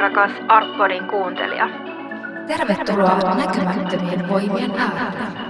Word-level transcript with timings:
Rakas 0.00 0.30
Artpodin 0.48 1.08
kuuntelija. 1.08 1.66
Tervetuloa 2.46 3.34
näkymättömien 3.34 4.28
voimien 4.28 4.70
äärelle. 4.70 5.48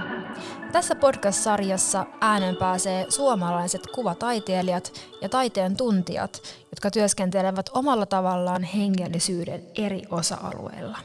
Tässä 0.71 0.95
podcast-sarjassa 0.95 2.05
äänen 2.21 2.55
pääsee 2.55 3.05
suomalaiset 3.09 3.81
kuvataiteilijat 3.95 4.91
ja 5.21 5.29
taiteen 5.29 5.77
tuntijat, 5.77 6.41
jotka 6.71 6.91
työskentelevät 6.91 7.69
omalla 7.73 8.05
tavallaan 8.05 8.63
hengellisyyden 8.63 9.63
eri 9.77 10.01
osa-alueilla. 10.11 10.97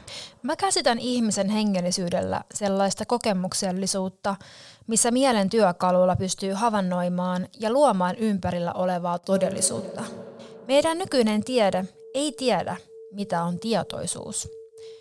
Mä 0.43 0.55
käsitän 0.55 0.99
ihmisen 0.99 1.49
hengellisyydellä 1.49 2.41
sellaista 2.53 3.05
kokemuksellisuutta, 3.05 4.35
missä 4.87 5.11
mielen 5.11 5.49
työkaluilla 5.49 6.15
pystyy 6.15 6.53
havainnoimaan 6.53 7.47
ja 7.59 7.71
luomaan 7.71 8.15
ympärillä 8.15 8.73
olevaa 8.73 9.19
todellisuutta. 9.19 10.03
Meidän 10.67 10.97
nykyinen 10.97 11.43
tiede 11.43 11.85
ei 12.13 12.31
tiedä, 12.31 12.75
mitä 13.15 13.43
on 13.43 13.59
tietoisuus. 13.59 14.49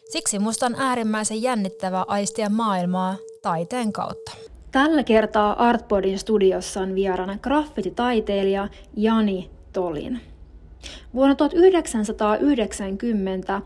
Siksi 0.09 0.39
musta 0.39 0.67
on 0.67 0.75
äärimmäisen 0.79 1.43
jännittävää 1.43 2.05
aistia 2.09 2.49
maailmaa 2.51 3.17
taiteen 3.43 3.93
kautta. 3.93 4.33
Tällä 4.73 5.03
kertaa 5.03 5.69
Artpodin 5.69 6.19
studiossa 6.19 6.81
on 6.81 6.95
vieraana 6.95 7.39
graffititaiteilija 7.39 8.69
Jani 8.97 9.51
Tolin. 9.73 10.34
Vuonna 11.15 11.35
1990 11.35 13.61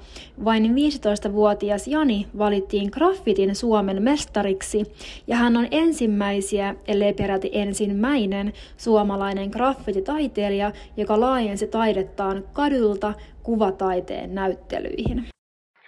vain 0.45 0.65
15-vuotias 0.65 1.89
Jani 1.89 2.27
valittiin 2.39 2.91
graffitin 2.93 3.55
Suomen 3.55 4.03
mestariksi 4.03 4.83
ja 5.27 5.37
hän 5.37 5.57
on 5.57 5.69
ensimmäisiä, 5.71 6.75
ellei 6.89 7.13
peräti 7.13 7.51
ensimmäinen, 7.53 8.53
suomalainen 8.77 9.51
graffititaiteilija, 9.51 10.73
joka 10.97 11.21
laajensi 11.21 11.67
taidettaan 11.67 12.45
kadulta 12.53 13.15
kuvataiteen 13.43 14.35
näyttelyihin. 14.35 15.29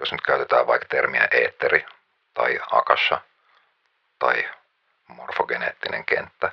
Jos 0.00 0.12
nyt 0.12 0.20
käytetään 0.20 0.66
vaikka 0.66 0.86
termiä 0.90 1.28
eetteri 1.30 1.84
tai 2.34 2.60
akasha 2.70 3.20
tai 4.18 4.44
morfogeneettinen 5.08 6.04
kenttä. 6.04 6.52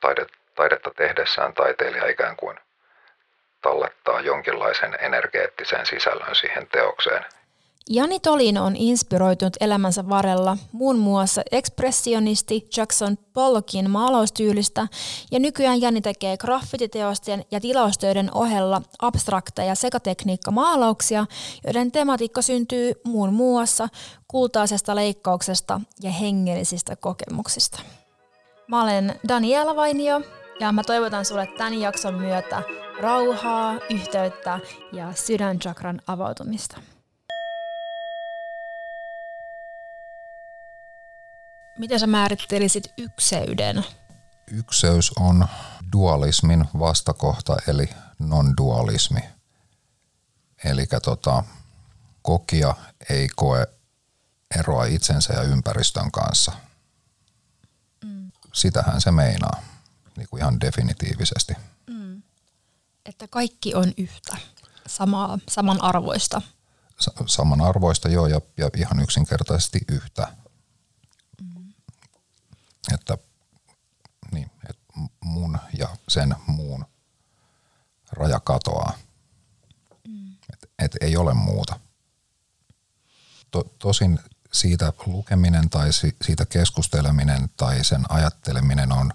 Taide, 0.00 0.26
taidetta 0.54 0.90
tehdessään 0.96 1.54
taiteilija 1.54 2.08
ikään 2.08 2.36
kuin 2.36 2.56
tallettaa 3.62 4.20
jonkinlaisen 4.20 4.96
energeettisen 5.00 5.86
sisällön 5.86 6.34
siihen 6.34 6.66
teokseen. 6.72 7.24
Jani 7.92 8.20
Tolin 8.20 8.58
on 8.58 8.76
inspiroitunut 8.76 9.56
elämänsä 9.60 10.08
varrella 10.08 10.56
muun 10.72 10.98
muassa 10.98 11.42
ekspressionisti 11.52 12.68
Jackson 12.76 13.18
Pollockin 13.32 13.90
maalaustyylistä 13.90 14.86
ja 15.30 15.38
nykyään 15.38 15.80
Jani 15.80 16.00
tekee 16.00 16.36
graffititeosten 16.36 17.44
ja 17.50 17.60
tilaustöiden 17.60 18.30
ohella 18.34 18.82
abstrakteja 19.02 19.74
sekatekniikka-maalauksia, 19.74 21.26
joiden 21.64 21.92
tematiikka 21.92 22.42
syntyy 22.42 22.92
muun 23.04 23.32
muassa 23.32 23.88
kultaisesta 24.28 24.96
leikkauksesta 24.96 25.80
ja 26.02 26.10
hengellisistä 26.10 26.96
kokemuksista. 26.96 27.80
Mä 28.66 28.82
olen 28.82 29.20
Daniela 29.28 29.76
Vainio 29.76 30.20
ja 30.60 30.72
mä 30.72 30.82
toivotan 30.84 31.24
sulle 31.24 31.46
tämän 31.46 31.80
jakson 31.80 32.14
myötä 32.14 32.62
rauhaa, 33.00 33.74
yhteyttä 33.90 34.60
ja 34.92 35.12
sydänchakran 35.14 36.00
avautumista. 36.06 36.80
Miten 41.78 42.00
sä 42.00 42.06
määrittelisit 42.06 42.92
ykseyden? 42.98 43.84
Ykseys 44.46 45.12
on 45.18 45.46
dualismin 45.92 46.64
vastakohta 46.78 47.56
eli 47.68 47.88
non-dualismi. 48.18 49.20
Eli 50.64 50.86
tota, 51.04 51.44
kokija 52.22 52.74
ei 53.10 53.28
koe 53.36 53.66
eroa 54.58 54.84
itsensä 54.84 55.34
ja 55.34 55.42
ympäristön 55.42 56.10
kanssa. 56.10 56.52
Mm. 58.04 58.32
Sitähän 58.52 59.00
se 59.00 59.10
meinaa, 59.10 59.62
niin 60.16 60.28
kuin 60.30 60.40
ihan 60.40 60.60
definitiivisesti. 60.60 61.54
Mm. 61.86 62.22
Että 63.06 63.28
kaikki 63.28 63.74
on 63.74 63.92
yhtä, 63.96 64.36
samaa, 64.86 65.38
samanarvoista. 65.48 66.42
Sa- 67.00 67.12
samanarvoista, 67.26 68.08
joo, 68.08 68.26
ja, 68.26 68.40
ja 68.56 68.70
ihan 68.76 69.00
yksinkertaisesti 69.00 69.80
yhtä. 69.88 70.36
Mm. 71.42 71.72
Että, 72.94 73.18
niin, 74.32 74.50
että 74.70 74.82
mun 75.24 75.58
ja 75.78 75.96
sen 76.08 76.34
muun 76.46 76.84
raja 78.12 78.40
katoaa. 78.40 78.92
Mm. 80.08 80.32
Että 80.52 80.66
et 80.78 80.96
ei 81.00 81.16
ole 81.16 81.34
muuta. 81.34 81.80
To, 83.50 83.64
tosin 83.78 84.18
siitä 84.52 84.92
lukeminen 85.06 85.70
tai 85.70 85.90
siitä 86.24 86.46
keskusteleminen 86.46 87.50
tai 87.56 87.84
sen 87.84 88.04
ajatteleminen 88.08 88.92
on 88.92 89.12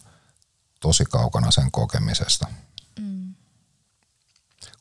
tosi 0.85 1.05
kaukana 1.05 1.51
sen 1.51 1.71
kokemisesta. 1.71 2.47
Mm. 2.99 3.35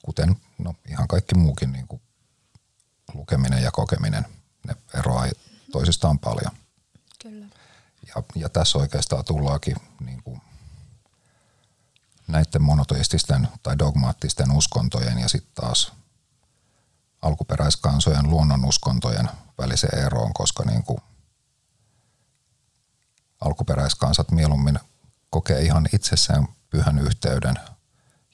Kuten 0.03 0.37
no, 0.59 0.75
ihan 0.89 1.09
kaikki 1.09 1.35
muukin 1.35 1.73
niin 1.73 1.89
kuin 1.89 2.03
lukeminen 3.15 3.63
ja 3.63 3.71
kokeminen, 3.71 4.27
ne 4.67 4.77
eroaa 4.95 5.27
toisistaan 5.73 6.19
paljon. 6.19 6.53
Kyllä. 7.23 7.47
Ja, 8.07 8.23
ja 8.35 8.49
tässä 8.49 8.79
oikeastaan 8.79 9.25
tullaakin 9.25 9.77
niin 10.01 10.23
kuin 10.23 10.41
näiden 12.29 12.63
monoteististen 12.63 13.49
tai 13.63 13.79
dogmaattisten 13.79 14.53
uskontojen 14.53 15.19
ja 15.19 15.29
sitten 15.29 15.55
taas 15.55 15.93
alkuperäiskansojen 17.23 18.31
luonnonuskontojen 18.31 19.29
väliseen 19.59 20.05
eroon, 20.07 20.35
koska 20.35 20.65
niin 20.65 20.83
kuin 20.83 20.99
alkuperäiskansat 23.41 24.31
mieluummin 24.31 24.79
kokee 25.35 25.63
ihan 25.63 25.89
itsessään 25.93 26.49
pyhän 26.71 26.99
yhteyden 26.99 27.55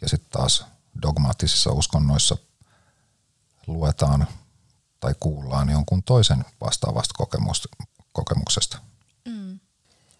ja 0.00 0.08
sitten 0.08 0.30
taas 0.30 0.64
dogmaattisissa 1.02 1.72
uskonnoissa 1.72 2.36
luetaan 3.66 4.26
tai 5.00 5.14
kuullaan 5.20 5.70
jonkun 5.70 6.02
toisen 6.02 6.44
vastaavasta 6.60 7.14
kokemuksesta. 8.12 8.78
Mm. 9.24 9.60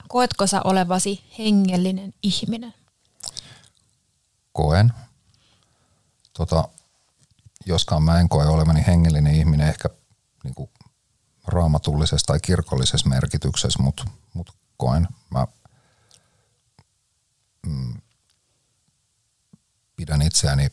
Koetko 0.09 0.47
sä 0.47 0.61
olevasi 0.65 1.25
hengellinen 1.39 2.15
ihminen? 2.23 2.75
Koen. 4.53 4.93
Tota, 6.33 6.69
joskaan 7.67 8.03
mä 8.03 8.21
en 8.21 8.29
koe 8.29 8.47
olevani 8.47 8.87
hengellinen 8.87 9.35
ihminen 9.35 9.69
ehkä 9.69 9.89
niin 10.45 10.55
kuin 10.55 10.71
raamatullisessa 11.47 12.27
tai 12.27 12.41
kirkollisessa 12.41 13.09
merkityksessä, 13.09 13.83
mutta 13.83 14.05
mut 14.35 14.53
koen. 14.77 15.09
Mä 15.31 15.47
mm, 17.67 18.01
pidän 19.97 20.23
itseäni 20.23 20.69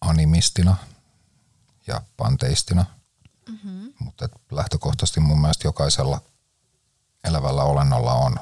animistina 0.00 0.76
ja 1.86 2.02
panteistina, 2.16 2.84
mm-hmm. 3.48 3.92
mutta 3.98 4.28
lähtökohtaisesti 4.50 5.20
mun 5.20 5.40
mielestä 5.40 5.68
jokaisella 5.68 6.20
elävällä 7.24 7.62
olennolla 7.62 8.12
on 8.12 8.36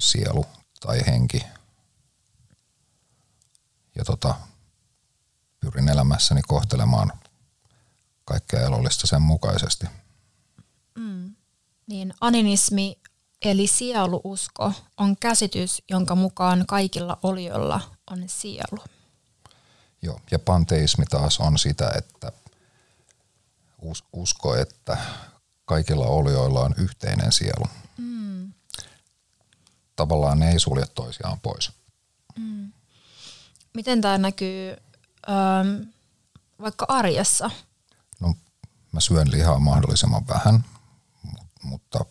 sielu 0.00 0.46
tai 0.80 1.02
henki. 1.06 1.42
Ja 3.94 4.04
tota, 4.04 4.34
pyrin 5.60 5.88
elämässäni 5.88 6.42
kohtelemaan 6.42 7.12
kaikkea 8.24 8.60
elollista 8.60 9.06
sen 9.06 9.22
mukaisesti. 9.22 9.86
Mm. 10.98 11.34
Niin 11.86 12.14
animismi 12.20 13.00
eli 13.44 13.66
sieluusko 13.66 14.72
on 14.96 15.16
käsitys, 15.16 15.82
jonka 15.90 16.14
mukaan 16.14 16.64
kaikilla 16.66 17.18
olioilla 17.22 17.80
on 18.10 18.24
sielu. 18.26 18.84
Joo, 20.02 20.20
ja 20.30 20.38
panteismi 20.38 21.04
taas 21.06 21.40
on 21.40 21.58
sitä, 21.58 21.92
että 21.98 22.32
usko, 24.12 24.56
että 24.56 24.96
kaikilla 25.64 26.06
olioilla 26.06 26.60
on 26.60 26.74
yhteinen 26.78 27.32
sielu. 27.32 27.64
Mm. 27.96 28.52
Tavallaan 29.96 30.38
ne 30.38 30.50
ei 30.50 30.60
sulje 30.60 30.86
toisiaan 30.86 31.40
pois. 31.40 31.72
Mm. 32.38 32.72
Miten 33.74 34.00
tämä 34.00 34.18
näkyy 34.18 34.76
ähm, 35.28 35.88
vaikka 36.60 36.86
arjessa? 36.88 37.50
No, 38.20 38.34
mä 38.92 39.00
syön 39.00 39.30
lihaa 39.30 39.58
mahdollisimman 39.58 40.28
vähän, 40.28 40.64
mutta, 41.62 42.04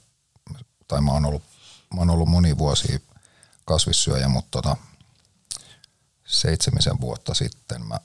tai 0.88 1.02
mä 1.02 1.12
oon 1.12 1.26
ollut, 1.26 1.44
mä 1.94 2.02
oon 2.02 2.10
ollut 2.10 2.30
moni 2.30 2.58
vuosi 2.58 3.04
kasvissyöjä, 3.66 4.28
mutta 4.28 4.62
tota, 4.62 4.78
seitsemisen 6.26 7.02
vuotta 7.02 7.34
sitten 7.34 7.88
mä 7.88 8.00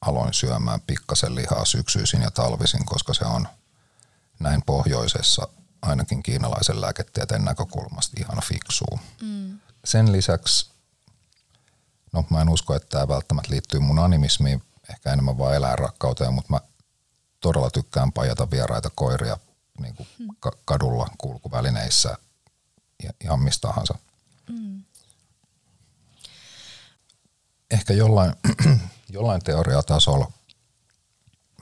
aloin 0.00 0.34
syömään 0.34 0.80
pikkasen 0.80 1.34
lihaa 1.34 1.64
syksyisin 1.64 2.22
ja 2.22 2.30
talvisin, 2.30 2.86
koska 2.86 3.14
se 3.14 3.24
on 3.24 3.48
näin 4.38 4.62
pohjoisessa 4.66 5.48
ainakin 5.82 6.22
kiinalaisen 6.22 6.80
lääketieteen 6.80 7.44
näkökulmasta 7.44 8.16
ihan 8.20 8.42
fiksuu. 8.44 9.00
Mm. 9.22 9.58
Sen 9.84 10.12
lisäksi, 10.12 10.70
no 12.12 12.24
mä 12.30 12.40
en 12.40 12.48
usko, 12.48 12.74
että 12.74 12.88
tämä 12.88 13.08
välttämättä 13.08 13.50
liittyy 13.50 13.80
mun 13.80 13.98
animismiin, 13.98 14.62
ehkä 14.90 15.12
enemmän 15.12 15.38
vaan 15.38 15.54
eläinrakkauteen, 15.54 16.34
mutta 16.34 16.52
mä 16.52 16.60
todella 17.40 17.70
tykkään 17.70 18.12
pajata 18.12 18.50
vieraita 18.50 18.90
koiria 18.94 19.38
niin 19.80 19.94
kuin 19.94 20.08
ka- 20.40 20.58
kadulla, 20.64 21.08
kulkuvälineissä 21.18 22.18
ja 23.02 23.10
ihan 23.24 23.40
mistä 23.40 23.68
tahansa. 23.68 23.98
Mm. 24.50 24.84
Ehkä 27.70 27.94
jollain, 27.94 28.32
jollain 29.08 29.40
teoriatasolla 29.44 30.32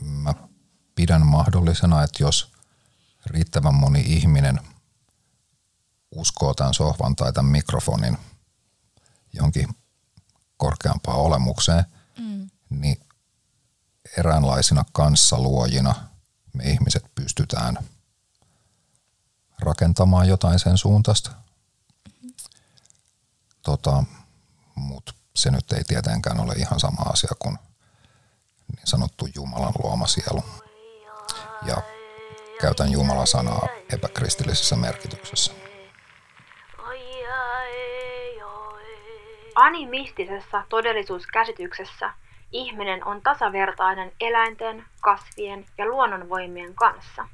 mä 0.00 0.34
pidän 0.94 1.26
mahdollisena, 1.26 2.02
että 2.02 2.22
jos 2.22 2.52
riittävän 3.26 3.75
moni 3.75 4.00
ihminen 4.00 4.60
uskoo 6.10 6.55
tämän 6.55 6.75
sohvan 6.75 7.17
tai 7.17 7.32
tämän 7.32 7.52
mikrofonin 7.52 8.19
jonkin 9.32 9.69
korkeampaan 10.56 11.19
olemukseen, 11.19 11.84
mm. 12.19 12.50
niin 12.70 13.00
eräänlaisina 14.19 14.84
kanssaluojina 14.93 15.94
me 16.52 16.64
ihmiset 16.64 17.05
pystytään 17.14 17.78
rakentamaan 19.64 20.28
jotain 20.28 20.58
sen 20.58 20.78
suuntaista. 20.78 21.31
Tota, 23.62 24.05
Mutta 24.75 25.12
se 25.34 25.50
nyt 25.50 25.72
ei 25.72 25.84
tietenkään 25.84 26.40
ole 26.40 26.52
ihan 26.52 26.81
sama 26.81 27.02
asia 27.02 27.31
kuin 27.38 27.58
niin 28.69 28.87
sanottu 28.87 29.28
Jumalan 29.34 29.72
luoma 29.82 30.06
sielu. 30.06 30.44
Ja 31.66 31.76
käytän 32.61 32.93
Jumalan 32.93 33.26
sanaa 33.26 33.69
epäkristillisessä 33.93 34.76
merkityksessä. 34.76 35.52
Animistisessa 39.55 40.62
todellisuuskäsityksessä 40.69 42.14
ihminen 42.52 43.06
on 43.06 43.22
tasavertainen 43.22 44.12
eläinten, 44.20 44.84
kasvien 45.00 45.67
ja 45.78 45.87
luonnonvoimien 45.87 46.75
kanssa. 46.75 47.28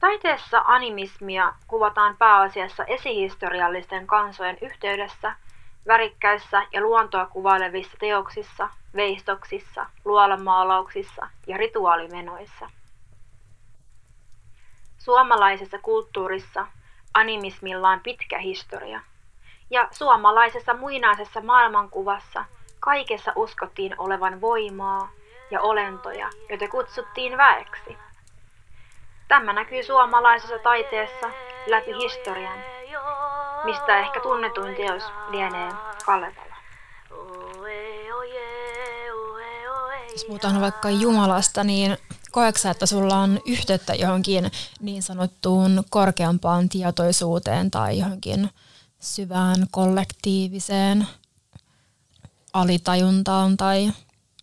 Taiteessa 0.00 0.62
animismia 0.66 1.52
kuvataan 1.66 2.16
pääasiassa 2.16 2.84
esihistoriallisten 2.84 4.06
kansojen 4.06 4.58
yhteydessä 4.62 5.34
värikkäissä 5.88 6.62
ja 6.72 6.80
luontoa 6.80 7.26
kuvailevissa 7.26 7.96
teoksissa, 7.98 8.68
veistoksissa, 8.96 9.86
luolamaalauksissa 10.04 11.28
ja 11.46 11.56
rituaalimenoissa. 11.56 12.70
Suomalaisessa 14.98 15.78
kulttuurissa 15.78 16.66
animismilla 17.14 17.88
on 17.88 18.00
pitkä 18.00 18.38
historia, 18.38 19.00
ja 19.70 19.88
suomalaisessa 19.90 20.74
muinaisessa 20.74 21.40
maailmankuvassa 21.40 22.44
kaikessa 22.80 23.32
uskottiin 23.36 23.94
olevan 23.98 24.40
voimaa 24.40 25.10
ja 25.50 25.60
olentoja, 25.60 26.30
joita 26.48 26.68
kutsuttiin 26.68 27.36
väeksi. 27.36 27.98
Tämä 29.30 29.52
näkyy 29.52 29.82
suomalaisessa 29.82 30.58
taiteessa 30.58 31.30
läpi 31.66 31.92
historian, 32.02 32.58
mistä 33.64 33.98
ehkä 33.98 34.20
tunnetuin 34.20 34.76
teos 34.76 35.02
lienee 35.30 35.72
Kalevala. 36.06 36.56
Jos 40.12 40.24
puhutaan 40.24 40.60
vaikka 40.60 40.90
Jumalasta, 40.90 41.64
niin 41.64 41.98
koetko 42.30 42.68
että 42.68 42.86
sulla 42.86 43.16
on 43.16 43.40
yhteyttä 43.46 43.94
johonkin 43.94 44.50
niin 44.80 45.02
sanottuun 45.02 45.84
korkeampaan 45.90 46.68
tietoisuuteen 46.68 47.70
tai 47.70 47.98
johonkin 47.98 48.50
syvään 49.00 49.66
kollektiiviseen 49.70 51.06
alitajuntaan 52.52 53.56
tai 53.56 53.92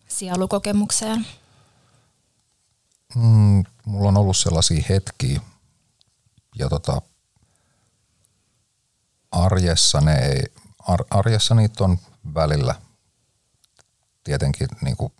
sielukokemukseen? 0.08 1.26
Mm, 3.14 3.64
mulla 3.88 4.08
on 4.08 4.16
ollut 4.16 4.36
sellaisia 4.36 4.84
hetkiä 4.88 5.40
ja 6.58 6.68
tota, 6.68 7.02
arjessa, 9.30 10.00
ne 10.00 10.14
ei, 10.14 10.42
ar, 10.78 11.04
arjessa 11.10 11.54
niitä 11.54 11.84
on 11.84 11.98
välillä 12.34 12.74
tietenkin 14.24 14.68
niin 14.80 14.96
kuin 14.96 15.12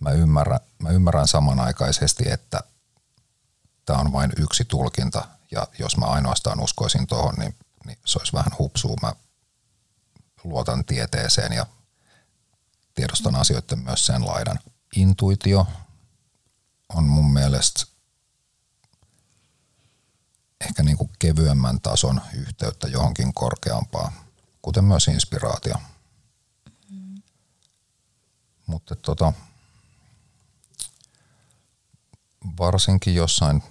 mä 0.00 0.10
ymmärrän, 0.10 0.60
mä 0.78 0.90
ymmärrän 0.90 1.28
samanaikaisesti, 1.28 2.30
että 2.30 2.60
tämä 3.84 3.98
on 3.98 4.12
vain 4.12 4.32
yksi 4.36 4.64
tulkinta 4.64 5.28
ja 5.50 5.66
jos 5.78 5.96
mä 5.96 6.06
ainoastaan 6.06 6.60
uskoisin 6.60 7.06
tuohon, 7.06 7.34
niin, 7.34 7.54
niin 7.86 7.98
se 8.04 8.18
olisi 8.18 8.32
vähän 8.32 8.52
hupsua. 8.58 8.96
Mä 9.02 9.12
luotan 10.44 10.84
tieteeseen 10.84 11.52
ja 11.52 11.66
tiedostan 12.94 13.36
asioiden 13.36 13.78
myös 13.78 14.06
sen 14.06 14.26
laidan. 14.26 14.58
Intuitio 14.96 15.66
on 16.94 17.04
mun 17.04 17.32
mielestä 17.32 17.86
ehkä 20.60 20.82
niin 20.82 20.96
kuin 20.96 21.10
kevyemmän 21.18 21.80
tason 21.80 22.20
yhteyttä 22.34 22.88
johonkin 22.88 23.34
korkeampaan, 23.34 24.12
kuten 24.62 24.84
myös 24.84 25.08
inspiraatio. 25.08 25.74
Mm. 26.90 27.22
Mutta 28.66 28.96
tota, 28.96 29.32
varsinkin 32.58 33.14
jossain 33.14 33.62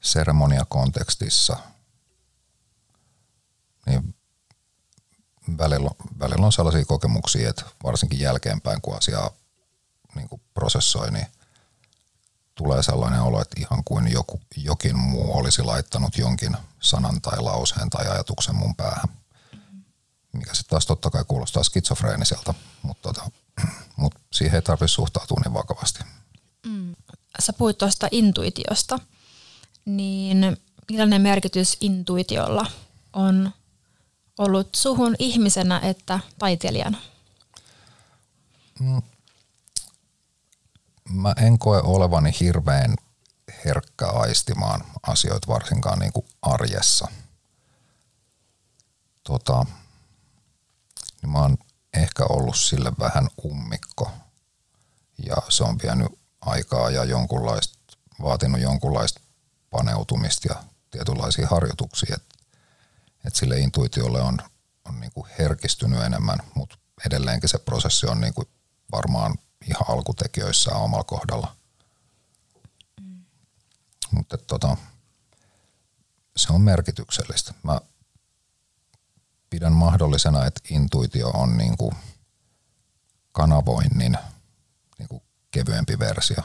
seremoniakontekstissa, 0.00 1.56
niin 3.86 4.14
välillä, 5.58 5.90
välillä 6.18 6.46
on 6.46 6.52
sellaisia 6.52 6.84
kokemuksia, 6.84 7.50
että 7.50 7.64
varsinkin 7.84 8.20
jälkeenpäin 8.20 8.80
kun 8.80 8.96
asiaa 8.96 9.30
niin 10.14 10.28
kuin 10.28 10.42
prosessoi, 10.54 11.10
niin 11.10 11.26
tulee 12.58 12.82
sellainen 12.82 13.20
olo, 13.20 13.40
että 13.40 13.60
ihan 13.60 13.84
kuin 13.84 14.12
joku, 14.12 14.40
jokin 14.56 14.98
muu 14.98 15.38
olisi 15.38 15.62
laittanut 15.62 16.18
jonkin 16.18 16.56
sanan 16.80 17.20
tai 17.20 17.42
lauseen 17.42 17.90
tai 17.90 18.08
ajatuksen 18.08 18.54
mun 18.54 18.74
päähän. 18.74 19.08
Mikä 20.32 20.54
sitten 20.54 20.70
taas 20.70 20.86
totta 20.86 21.10
kai 21.10 21.24
kuulostaa 21.28 21.62
skitsofreeniselta, 21.62 22.54
mutta, 22.82 23.02
tota, 23.02 23.30
mutta 23.96 24.20
siihen 24.32 24.54
ei 24.54 24.62
tarvitse 24.62 24.94
suhtautua 24.94 25.40
niin 25.44 25.54
vakavasti. 25.54 26.04
Mm. 26.66 26.96
Sä 27.40 27.52
puhuit 27.52 27.78
tuosta 27.78 28.08
intuitiosta, 28.10 28.98
niin 29.84 30.56
millainen 30.90 31.22
merkitys 31.22 31.76
intuitiolla 31.80 32.66
on 33.12 33.52
ollut 34.38 34.68
suhun 34.74 35.14
ihmisenä 35.18 35.80
että 35.80 36.20
taiteilijana? 36.38 36.98
Mm. 38.80 39.02
Mä 41.10 41.34
en 41.36 41.58
koe 41.58 41.80
olevani 41.84 42.30
hirveän 42.40 42.96
herkkä 43.64 44.06
aistimaan 44.06 44.84
asioita 45.02 45.48
varsinkaan 45.48 45.98
niin 45.98 46.12
kuin 46.12 46.26
arjessa. 46.42 47.08
Tota, 49.22 49.66
niin 51.22 51.30
mä 51.30 51.38
oon 51.38 51.58
ehkä 51.94 52.24
ollut 52.24 52.56
sille 52.56 52.92
vähän 52.98 53.28
ummikko 53.44 54.10
ja 55.26 55.36
se 55.48 55.64
on 55.64 55.78
vienyt 55.82 56.18
aikaa 56.40 56.90
ja 56.90 57.04
jonkunlaista, 57.04 57.78
vaatinut 58.22 58.60
jonkunlaista 58.60 59.20
paneutumista 59.70 60.48
ja 60.48 60.64
tietynlaisia 60.90 61.48
harjoituksia, 61.48 62.16
että 62.16 62.34
et 63.24 63.34
sille 63.34 63.58
intuitiolle 63.58 64.20
on, 64.20 64.38
on 64.84 65.00
niin 65.00 65.12
kuin 65.12 65.26
herkistynyt 65.38 66.02
enemmän, 66.02 66.38
mutta 66.54 66.78
edelleenkin 67.06 67.48
se 67.48 67.58
prosessi 67.58 68.06
on 68.06 68.20
niin 68.20 68.34
kuin 68.34 68.48
varmaan 68.92 69.38
ihan 69.68 69.96
alkutekijöissä 69.96 70.70
omalla 70.70 71.04
kohdalla. 71.04 71.56
Mm. 73.00 73.24
Mutta 74.10 74.38
tota, 74.38 74.76
se 76.36 76.52
on 76.52 76.60
merkityksellistä. 76.60 77.54
Mä 77.62 77.80
pidän 79.50 79.72
mahdollisena, 79.72 80.46
että 80.46 80.60
intuitio 80.70 81.28
on 81.28 81.58
niin 81.58 81.76
kuin 81.76 81.94
kanavoinnin 83.32 84.18
niin 84.98 85.08
kuin 85.08 85.22
kevyempi 85.50 85.98
versio. 85.98 86.42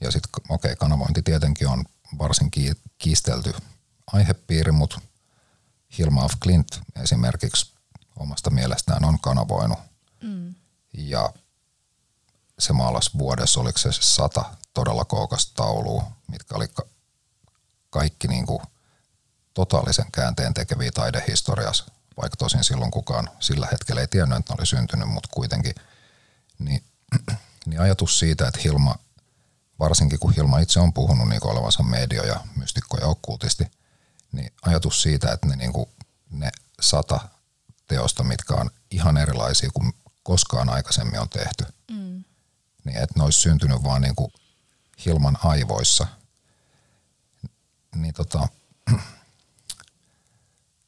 Ja 0.00 0.10
sitten, 0.10 0.30
okei, 0.48 0.72
okay, 0.72 0.76
kanavointi 0.76 1.22
tietenkin 1.22 1.68
on 1.68 1.84
varsin 2.18 2.50
kiistelty 2.98 3.54
aihepiiri, 4.12 4.72
mutta 4.72 5.00
Hilma 5.98 6.24
of 6.24 6.32
Clint 6.42 6.80
esimerkiksi 7.02 7.74
omasta 8.16 8.50
mielestään 8.50 9.04
on 9.04 9.20
kanavoinut. 9.20 9.78
Mm. 10.24 10.54
Ja 10.92 11.32
se 12.58 12.72
maalasi 12.72 13.10
vuodessa, 13.18 13.60
oliko 13.60 13.78
se 13.78 13.88
sata 13.92 14.44
todella 14.74 15.04
kookasta 15.04 15.52
taulua, 15.54 16.12
mitkä 16.28 16.54
oli 16.54 16.68
ka- 16.68 16.86
kaikki 17.90 18.28
niin 18.28 18.46
kuin 18.46 18.62
totaalisen 19.54 20.12
käänteen 20.12 20.54
tekeviä 20.54 20.90
taidehistoriassa, 20.94 21.84
vaikka 22.20 22.36
tosin 22.36 22.64
silloin 22.64 22.90
kukaan 22.90 23.30
sillä 23.40 23.68
hetkellä 23.72 24.00
ei 24.00 24.08
tiennyt, 24.08 24.38
että 24.38 24.52
ne 24.52 24.56
oli 24.58 24.66
syntynyt, 24.66 25.08
mutta 25.08 25.28
kuitenkin– 25.32 25.74
niin, 26.58 26.84
niin 27.66 27.80
ajatus 27.80 28.18
siitä, 28.18 28.48
että 28.48 28.60
Hilma, 28.64 28.96
varsinkin 29.78 30.18
kun 30.18 30.32
Hilma 30.32 30.58
itse 30.58 30.80
on 30.80 30.92
puhunut 30.92 31.28
niin 31.28 31.46
olevansa 31.46 31.82
media 31.82 32.26
ja 32.26 32.40
mystikko 32.56 32.98
ja 32.98 33.06
okkultisti, 33.06 33.64
niin 34.32 34.52
ajatus 34.62 35.02
siitä, 35.02 35.32
että 35.32 35.46
ne, 35.46 35.56
niin 35.56 35.72
kuin, 35.72 35.88
ne 36.30 36.50
sata 36.80 37.20
teosta, 37.88 38.24
mitkä 38.24 38.54
on 38.54 38.70
ihan 38.90 39.16
erilaisia 39.16 39.70
kuin 39.74 39.92
koskaan 40.24 40.68
aikaisemmin 40.68 41.20
on 41.20 41.28
tehty. 41.28 41.64
Mm. 41.90 42.24
Niin 42.84 42.96
että 42.96 43.14
ne 43.16 43.24
olisi 43.24 43.40
syntynyt 43.40 43.82
vaan 43.82 44.02
niin 44.02 44.14
kuin 44.14 44.32
Hilman 45.04 45.38
aivoissa. 45.44 46.06
Niin 47.94 48.14
tota, 48.14 48.48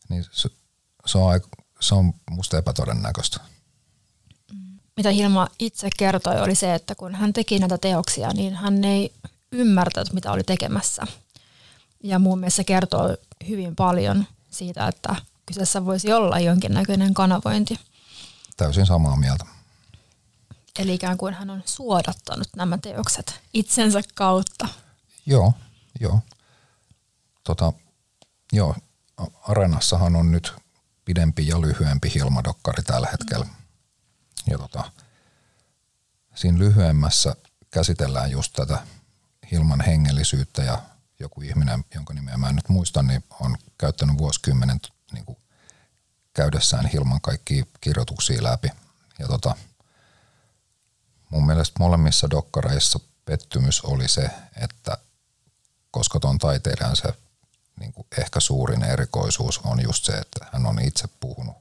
niin 0.09 0.25
se, 0.33 0.49
se, 1.07 1.19
on, 1.19 1.41
se 1.81 1.95
on 1.95 2.15
musta 2.31 2.59
epätodennäköistä. 2.59 3.41
Mitä 4.97 5.11
Hilma 5.11 5.49
itse 5.59 5.89
kertoi 5.97 6.41
oli 6.41 6.55
se, 6.55 6.75
että 6.75 6.95
kun 6.95 7.15
hän 7.15 7.33
teki 7.33 7.59
näitä 7.59 7.79
teoksia, 7.79 8.33
niin 8.33 8.55
hän 8.55 8.85
ei 8.85 9.13
ymmärtänyt, 9.53 10.13
mitä 10.13 10.33
oli 10.33 10.43
tekemässä. 10.43 11.07
Ja 12.03 12.19
mun 12.19 12.39
mielestä 12.39 12.65
kertoo 12.65 13.17
hyvin 13.49 13.77
paljon 13.77 14.27
siitä, 14.51 14.89
että 14.89 15.17
kyseessä 15.47 15.85
voisi 15.85 16.13
olla 16.13 16.41
jonkinnäköinen 16.41 17.15
kanavointi. 17.15 17.79
Täysin 18.57 18.87
samaa 18.87 19.17
mieltä. 19.17 19.45
Eli 20.79 20.95
ikään 20.95 21.19
kuin 21.19 21.35
hän 21.35 21.51
on 21.51 21.63
suodattanut 21.65 22.49
nämä 22.57 22.79
teokset 22.79 23.41
itsensä 23.55 24.01
kautta. 24.15 24.69
Joo, 25.27 25.53
joo. 26.01 26.21
Tota, 27.45 27.73
joo, 28.53 28.77
Areenassahan 29.43 30.17
on 30.17 30.33
nyt 30.33 30.55
pidempi 31.05 31.47
ja 31.47 31.61
lyhyempi 31.61 32.13
Hilmadokkari 32.15 32.83
tällä 32.83 33.09
hetkellä. 33.13 33.47
Ja 34.51 34.59
tota, 34.59 34.93
siinä 36.35 36.59
lyhyemmässä 36.59 37.37
käsitellään 37.71 38.31
just 38.31 38.53
tätä 38.53 38.87
Hilman 39.51 39.81
hengellisyyttä 39.81 40.63
ja 40.63 40.83
joku 41.21 41.41
ihminen, 41.41 41.85
jonka 41.95 42.15
nimeä 42.15 42.37
mä 42.37 42.49
en 42.49 42.57
nyt 42.57 42.69
muista, 42.69 43.03
niin 43.03 43.25
on 43.41 43.57
käyttänyt 43.79 44.19
vuosikymmenen 44.19 44.81
niin 45.13 45.25
kuin 45.25 45.39
käydessään 46.37 46.87
Hilman 46.87 47.21
kaikki 47.21 47.65
kirjoituksia 47.81 48.43
läpi. 48.43 48.69
Ja 49.19 49.29
tota, 49.29 49.57
mun 51.31 51.47
mielestä 51.47 51.77
molemmissa 51.79 52.31
dokkareissa 52.31 53.01
pettymys 53.25 53.81
oli 53.81 54.09
se, 54.09 54.31
että 54.63 54.99
koska 55.91 56.21
tuon 56.21 56.39
taiteilijan 56.39 56.97
se 56.97 57.15
niin 57.81 57.93
kuin 57.93 58.07
ehkä 58.19 58.41
suurin 58.41 58.83
erikoisuus 58.83 59.61
on 59.65 59.83
just 59.83 60.05
se, 60.05 60.13
että 60.13 60.47
hän 60.53 60.67
on 60.67 60.81
itse 60.81 61.09
puhunut 61.21 61.57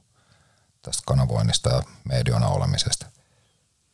tästä 0.82 1.02
kanavoinnista 1.06 1.70
ja 1.70 1.82
mediona 2.04 2.48
olemisesta. 2.48 3.06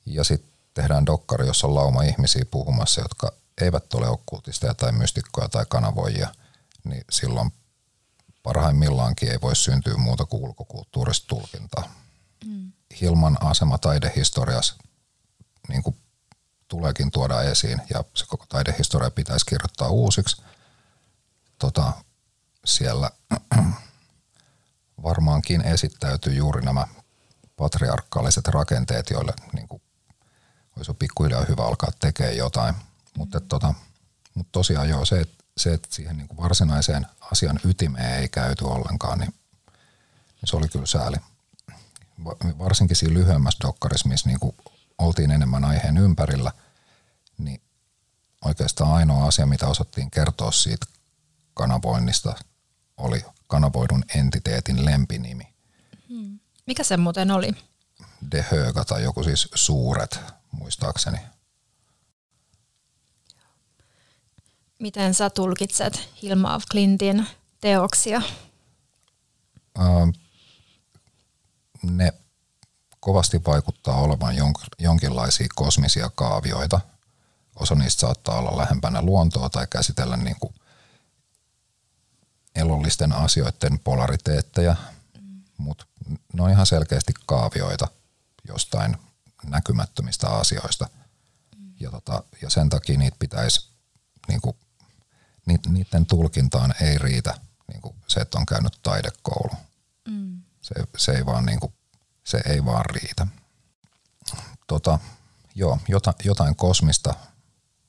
Ja 0.07 0.25
sitten 0.25 0.53
tehdään 0.75 1.07
dokkari, 1.07 1.47
jossa 1.47 1.67
on 1.67 1.75
lauma 1.75 2.03
ihmisiä 2.03 2.45
puhumassa, 2.51 3.01
jotka 3.01 3.33
eivät 3.61 3.95
ole 3.95 4.09
okkultisteja 4.09 4.75
tai 4.75 4.93
mystikkoja 4.93 5.49
tai 5.49 5.65
kanavoijia, 5.69 6.35
niin 6.85 7.05
silloin 7.11 7.53
parhaimmillaankin 8.43 9.31
ei 9.31 9.41
voi 9.41 9.57
syntyä 9.57 9.97
muuta 9.97 10.25
kuin 10.25 10.43
ulkokulttuurista 10.43 11.27
tulkintaa. 11.27 11.95
Mm. 12.47 12.73
Hilman 13.01 13.39
asema 13.41 13.79
taidehistoriassa 13.79 14.75
niin 15.69 15.83
kuin 15.83 15.97
tuleekin 16.69 17.11
tuoda 17.11 17.43
esiin 17.43 17.83
ja 17.91 18.05
se 18.15 18.27
koko 18.27 18.47
taidehistoria 18.49 19.11
pitäisi 19.11 19.47
kirjoittaa 19.47 19.89
uusiksi. 19.89 20.43
Tota, 21.59 21.93
siellä 22.65 23.11
varmaankin 25.03 25.61
esittäytyy 25.61 26.35
juuri 26.35 26.63
nämä 26.63 26.87
patriarkaaliset 27.57 28.49
rakenteet, 28.49 29.11
joille 29.11 29.33
niin 29.53 29.69
kuin, 29.69 29.83
olisi 30.77 30.95
pikkuhiljaa 30.95 31.45
hyvä 31.49 31.65
alkaa 31.65 31.91
tekemään 32.01 32.37
jotain. 32.37 32.75
Mutta 33.19 33.41
tota, 33.41 33.75
mut 34.35 34.47
tosiaan 34.53 34.89
joo, 34.89 35.05
se, 35.05 35.21
että 35.21 35.42
se, 35.57 35.73
että 35.73 35.89
siihen 35.91 36.17
niin 36.17 36.29
kuin 36.29 36.39
varsinaiseen 36.39 37.07
asian 37.33 37.61
ytimeen 37.65 38.21
ei 38.21 38.29
käyty 38.29 38.65
ollenkaan, 38.65 39.19
niin, 39.19 39.35
niin 40.17 40.45
se 40.45 40.57
oli 40.57 40.69
kyllä 40.69 40.87
sääli. 40.87 41.17
Varsinkin 42.59 42.97
siinä 42.97 43.15
lyhyemmässä 43.15 43.67
dokkarissa, 43.67 44.09
missä 44.09 44.29
niin 44.29 44.41
kuin 44.41 44.57
oltiin 44.99 45.31
enemmän 45.31 45.65
aiheen 45.65 45.99
ympärillä, 45.99 46.53
niin 47.39 47.61
oikeastaan 48.45 48.93
ainoa 48.93 49.27
asia, 49.27 49.47
mitä 49.47 49.67
osattiin 49.67 50.11
kertoa 50.11 50.53
siitä 50.53 50.87
kanavoinnista, 51.55 52.35
oli 52.97 53.25
kanavoidun 53.47 54.05
entiteetin 54.15 54.85
lempinimi. 54.85 55.55
Hmm. 56.09 56.39
Mikä 56.67 56.85
se 56.85 56.97
muuten 56.97 57.31
oli? 57.31 57.55
De 58.31 58.47
Höga 58.51 58.85
tai 58.85 59.03
joku 59.03 59.23
siis 59.23 59.49
suuret, 59.55 60.21
muistaakseni. 60.51 61.19
Miten 64.83 65.15
sä 65.15 65.31
tulkitset 65.31 66.09
Hilma 66.23 66.55
of 66.55 66.65
Clintin 66.71 67.27
teoksia? 67.61 68.23
Ähm, 69.79 70.11
ne 71.83 72.13
kovasti 73.01 73.41
vaikuttaa 73.47 73.97
olevan 73.97 74.35
jonkinlaisia 74.79 75.47
kosmisia 75.55 76.11
kaavioita. 76.15 76.81
Osa 77.57 77.75
niistä 77.75 78.01
saattaa 78.01 78.39
olla 78.39 78.57
lähempänä 78.57 79.03
luontoa 79.03 79.51
tai 79.51 79.67
käsitellä 79.71 80.17
niin 80.17 80.37
kuin 80.41 80.55
elollisten 82.55 83.13
asioiden 83.13 83.79
polariteetteja, 83.79 84.77
mm. 85.21 85.43
mutta 85.59 85.87
ne 86.33 86.43
on 86.43 86.51
ihan 86.51 86.67
selkeästi 86.67 87.13
kaavioita 87.27 87.89
jostain 88.49 88.97
näkymättömistä 89.45 90.29
asioista. 90.29 90.89
Mm. 91.59 91.75
Ja, 91.81 91.91
tota, 91.91 92.23
ja 92.43 92.51
sen 92.51 92.69
takia 92.69 92.99
niitä 92.99 93.17
pitäisi, 93.19 93.69
niin 94.29 94.41
kuin, 94.41 94.57
niiden 95.47 96.07
tulkintaan 96.07 96.75
ei 96.81 96.99
riitä 96.99 97.35
niin 97.69 97.83
kuin 97.83 97.95
se, 98.07 98.21
että 98.21 98.39
on 98.39 98.47
käynyt 98.47 98.79
taidekoulu. 98.83 99.53
Mm. 100.09 100.43
Se, 100.61 100.75
se, 100.97 101.13
ei 101.13 101.27
vaan, 101.27 101.47
niin 101.47 101.61
kuin, 101.61 101.73
se 102.25 102.41
ei 102.47 102.65
vaan 102.65 102.85
riitä. 102.87 103.27
Tota, 104.67 104.99
joo, 105.55 105.79
jotain, 105.89 106.17
jotain 106.25 106.57
kosmista 106.57 107.15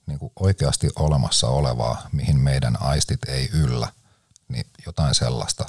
niin 0.05 0.19
kuin 0.19 0.31
oikeasti 0.39 0.89
olemassa 0.95 1.48
olevaa, 1.48 2.07
mihin 2.12 2.39
meidän 2.39 2.81
aistit 2.81 3.24
ei 3.29 3.50
yllä– 3.53 3.88
niin 4.53 4.65
jotain 4.86 5.15
sellaista. 5.15 5.65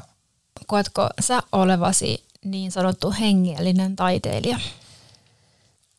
Koetko 0.67 1.09
sä 1.21 1.43
olevasi 1.53 2.25
niin 2.45 2.73
sanottu 2.73 3.15
hengellinen 3.21 3.97
taiteilija? 3.97 4.61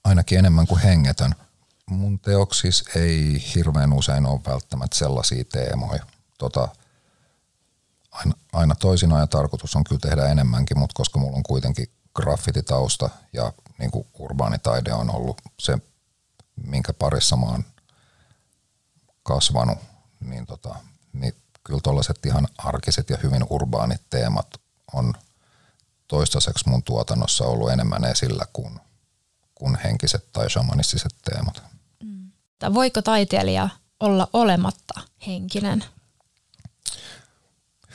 Ainakin 0.04 0.40
enemmän 0.40 0.68
kuin 0.68 0.82
hengetön. 0.82 1.36
Mun 1.90 2.20
teoksis 2.20 2.84
ei 2.96 3.44
hirveän 3.56 3.94
usein 3.94 4.26
ole 4.26 4.42
välttämättä 4.48 4.98
sellaisia 4.98 5.46
teemoja. 5.46 6.06
Tota, 6.38 6.68
aina, 8.12 8.34
aina 8.54 8.76
toisinaan 8.76 9.22
ja 9.22 9.28
tarkoitus 9.28 9.76
on 9.76 9.84
kyllä 9.84 10.00
tehdä 10.00 10.26
enemmänkin, 10.26 10.80
mutta 10.80 10.94
koska 10.94 11.20
mulla 11.20 11.38
on 11.38 11.44
kuitenkin 11.44 11.90
graffititausta 12.16 13.10
ja 13.34 13.54
niin 13.80 13.92
kuin 13.92 14.08
urbaanitaide 14.20 14.94
on 14.94 15.16
ollut 15.16 15.42
se, 15.60 15.78
minkä 16.56 16.94
parissa 16.94 17.36
mä 17.36 17.46
oon 17.46 17.66
kasvanut, 19.24 19.78
niin, 20.20 20.46
tota, 20.46 20.76
niin 21.14 21.36
kyllä 21.64 21.80
tuollaiset 21.84 22.26
ihan 22.26 22.48
arkiset 22.58 23.10
ja 23.10 23.18
hyvin 23.24 23.46
urbaanit 23.50 24.02
teemat 24.10 24.48
on 24.94 25.14
toistaiseksi 26.08 26.70
mun 26.70 26.84
tuotannossa 26.84 27.46
ollut 27.46 27.72
enemmän 27.72 28.06
esillä 28.06 28.46
kuin, 28.54 28.80
kuin 29.56 29.78
henkiset 29.84 30.34
tai 30.34 30.50
shamanistiset 30.50 31.16
teemat. 31.32 31.75
Mm. 32.64 32.74
Voiko 32.74 33.02
taiteilija 33.02 33.70
olla 34.00 34.28
olematta 34.34 35.02
henkinen? 35.28 35.84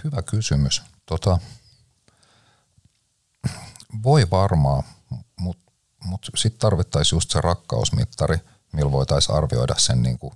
Hyvä 0.05 0.23
kysymys. 0.23 0.83
Tota, 1.07 1.39
voi 4.03 4.31
varmaan, 4.31 4.83
mutta 5.41 5.73
mut 6.05 6.31
sitten 6.37 6.61
tarvittaisiin 6.61 7.17
just 7.17 7.31
se 7.31 7.41
rakkausmittari, 7.41 8.39
millä 8.73 8.93
voitaisiin 8.93 9.37
arvioida 9.37 9.75
sen 9.79 10.03
niin 10.03 10.19
kuin 10.19 10.35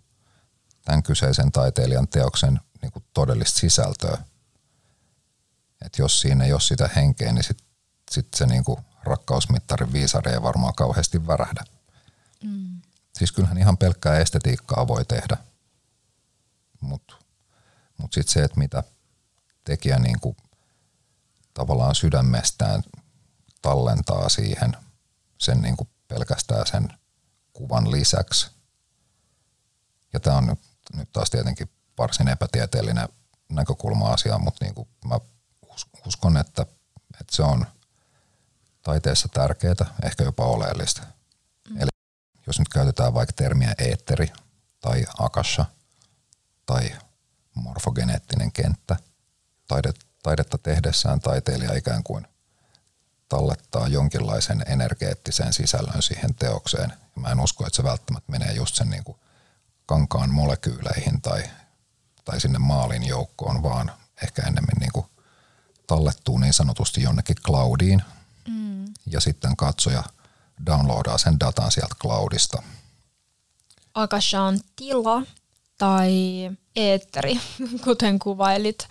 tämän 0.84 1.02
kyseisen 1.02 1.52
taiteilijan 1.52 2.08
teoksen 2.08 2.60
niin 2.82 2.92
kuin 2.92 3.04
todellista 3.14 3.58
sisältöä. 3.58 4.18
Et 5.86 5.98
jos 5.98 6.20
siinä 6.20 6.44
ei 6.44 6.52
ole 6.52 6.60
sitä 6.60 6.90
henkeä, 6.96 7.32
niin 7.32 7.44
sitten 7.44 7.66
sit 8.10 8.28
se 8.36 8.46
niin 8.46 8.64
kuin 8.64 8.78
rakkausmittarin 9.04 9.92
viisari 9.92 10.32
ei 10.32 10.42
varmaan 10.42 10.74
kauheasti 10.74 11.26
värähdä. 11.26 11.64
Mm. 12.42 12.73
Siis 13.18 13.32
kyllähän 13.32 13.58
ihan 13.58 13.76
pelkkää 13.76 14.18
estetiikkaa 14.18 14.88
voi 14.88 15.04
tehdä, 15.04 15.36
mutta 16.80 17.14
mut 17.98 18.12
sitten 18.12 18.32
se, 18.32 18.44
että 18.44 18.58
mitä 18.58 18.82
tekijä 19.64 19.98
niin 19.98 20.20
kuin 20.20 20.36
tavallaan 21.54 21.94
sydämestään 21.94 22.82
tallentaa 23.62 24.28
siihen 24.28 24.76
sen 25.38 25.62
niin 25.62 25.76
kuin 25.76 25.88
pelkästään 26.08 26.66
sen 26.66 26.88
kuvan 27.52 27.90
lisäksi. 27.90 28.50
Ja 30.12 30.20
tämä 30.20 30.36
on 30.36 30.46
nyt, 30.46 30.60
nyt 30.92 31.12
taas 31.12 31.30
tietenkin 31.30 31.70
varsin 31.98 32.28
epätieteellinen 32.28 33.08
näkökulma 33.48 34.08
asiaan, 34.08 34.44
mutta 34.44 34.64
niin 34.64 34.74
kuin 34.74 34.88
mä 35.08 35.20
uskon, 36.06 36.36
että, 36.36 36.62
että 37.20 37.36
se 37.36 37.42
on 37.42 37.66
taiteessa 38.82 39.28
tärkeää, 39.28 39.94
ehkä 40.02 40.24
jopa 40.24 40.44
oleellista. 40.44 41.02
Jos 42.46 42.58
nyt 42.58 42.68
käytetään 42.68 43.14
vaikka 43.14 43.32
termiä 43.32 43.74
eetteri 43.78 44.32
tai 44.80 45.04
akasha 45.18 45.64
tai 46.66 46.90
morfogeneettinen 47.54 48.52
kenttä, 48.52 48.96
taide, 49.68 49.92
taidetta 50.22 50.58
tehdessään 50.58 51.20
taiteilija 51.20 51.76
ikään 51.76 52.02
kuin 52.02 52.26
tallettaa 53.28 53.88
jonkinlaisen 53.88 54.64
energeettisen 54.66 55.52
sisällön 55.52 56.02
siihen 56.02 56.34
teokseen. 56.34 56.92
Ja 57.16 57.20
mä 57.22 57.28
en 57.28 57.40
usko, 57.40 57.66
että 57.66 57.76
se 57.76 57.84
välttämättä 57.84 58.32
menee 58.32 58.52
just 58.52 58.74
sen 58.74 58.90
niin 58.90 59.04
kuin 59.04 59.18
kankaan 59.86 60.30
molekyyleihin 60.30 61.20
tai, 61.20 61.42
tai 62.24 62.40
sinne 62.40 62.58
maalin 62.58 63.06
joukkoon, 63.06 63.62
vaan 63.62 63.92
ehkä 64.22 64.42
enemmän 64.42 64.76
niin 64.80 64.92
kuin 64.92 65.06
tallettuu 65.86 66.38
niin 66.38 66.52
sanotusti 66.52 67.02
jonnekin 67.02 67.36
cloudiin 67.36 68.02
mm. 68.48 68.84
ja 69.06 69.20
sitten 69.20 69.56
katsoja 69.56 70.02
downloadaa 70.66 71.18
sen 71.18 71.40
datan 71.40 71.72
sieltä 71.72 71.94
cloudista. 72.02 72.62
Akashan 73.94 74.60
tila 74.76 75.22
tai 75.78 76.12
eetteri, 76.76 77.40
kuten 77.84 78.18
kuvailit. 78.18 78.88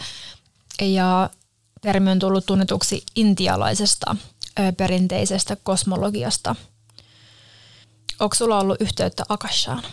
Ja 0.82 1.29
termi 1.82 2.12
on 2.12 2.20
tullut 2.20 2.46
tunnetuksi 2.46 3.03
intialaisesta 3.15 4.15
perinteisestä 4.77 5.58
kosmologiasta. 5.63 6.55
Onko 8.20 8.36
sulla 8.36 8.60
ollut 8.60 8.82
yhteyttä 8.82 9.24
Akashaan? 9.29 9.84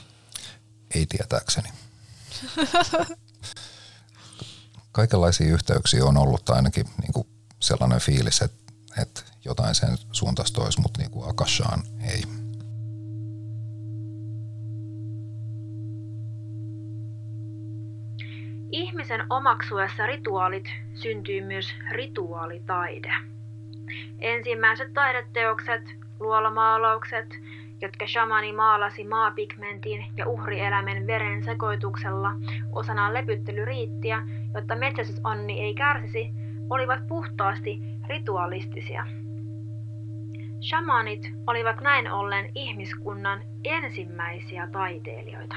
Ei 0.95 1.07
tietääkseni. 1.07 1.69
Kaikenlaisia 4.93 5.53
yhteyksiä 5.53 6.05
on 6.05 6.17
ollut 6.17 6.45
tai 6.45 6.57
ainakin 6.57 6.87
niin 7.03 7.12
kuin 7.12 7.29
sellainen 7.61 8.00
fiilis, 8.00 8.43
että, 8.43 8.73
että 9.03 9.23
jotain 9.44 9.75
sen 9.75 9.97
suuntaista 10.12 10.62
olisi, 10.62 10.80
mutta 10.80 11.00
niin 11.00 11.11
kuin 11.11 11.30
Akashaan 11.30 11.82
ei. 12.12 12.23
Ihmisen 18.73 19.25
omaksuessa 19.30 20.06
rituaalit 20.06 20.64
syntyy 20.94 21.40
myös 21.40 21.75
rituaalitaide. 21.90 23.12
Ensimmäiset 24.18 24.92
taideteokset, 24.92 25.82
luolamaalaukset, 26.20 27.26
jotka 27.80 28.06
shamani 28.06 28.52
maalasi 28.52 29.04
maapigmentin 29.04 30.06
ja 30.16 30.26
uhrieläimen 30.26 31.06
veren 31.06 31.44
sekoituksella 31.44 32.30
osana 32.73 33.14
lepyttelyriittiä, 33.14 34.23
jotta 34.54 34.76
metsästysonni 34.76 35.61
ei 35.61 35.75
kärsisi, 35.75 36.30
olivat 36.70 37.06
puhtaasti 37.06 37.80
ritualistisia. 38.09 39.06
Shamanit 40.62 41.33
olivat 41.47 41.81
näin 41.81 42.12
ollen 42.12 42.50
ihmiskunnan 42.55 43.43
ensimmäisiä 43.64 44.69
taiteilijoita. 44.73 45.57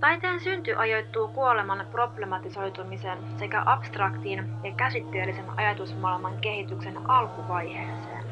Taiteen 0.00 0.40
synty 0.40 0.74
ajoittuu 0.76 1.28
kuoleman 1.28 1.86
problematisoitumisen 1.90 3.18
sekä 3.38 3.62
abstraktiin 3.66 4.50
ja 4.64 4.72
käsitteellisen 4.76 5.44
ajatusmaailman 5.56 6.40
kehityksen 6.40 7.10
alkuvaiheeseen. 7.10 8.24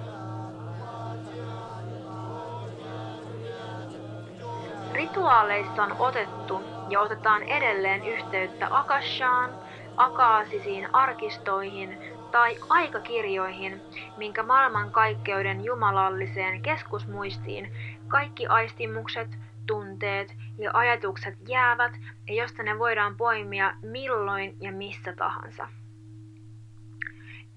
Rituaaleissa 4.93 5.83
on 5.83 5.97
otettu 5.99 6.63
ja 6.89 7.01
otetaan 7.01 7.43
edelleen 7.43 8.05
yhteyttä 8.05 8.69
Akashaan, 8.71 9.51
akaasisiin 9.97 10.95
arkistoihin 10.95 11.99
tai 12.33 12.57
aikakirjoihin, 12.69 13.83
minkä 14.17 14.43
maailmankaikkeuden 14.43 15.65
jumalalliseen 15.65 16.63
keskusmuistiin 16.63 17.73
kaikki 18.09 18.47
aistimukset, 18.47 19.29
tunteet 19.67 20.37
ja 20.59 20.71
ajatukset 20.75 21.35
jäävät 21.49 21.93
ja 22.29 22.35
josta 22.35 22.63
ne 22.63 22.79
voidaan 22.79 23.17
poimia 23.17 23.75
milloin 23.83 24.57
ja 24.61 24.73
missä 24.73 25.13
tahansa. 25.13 25.69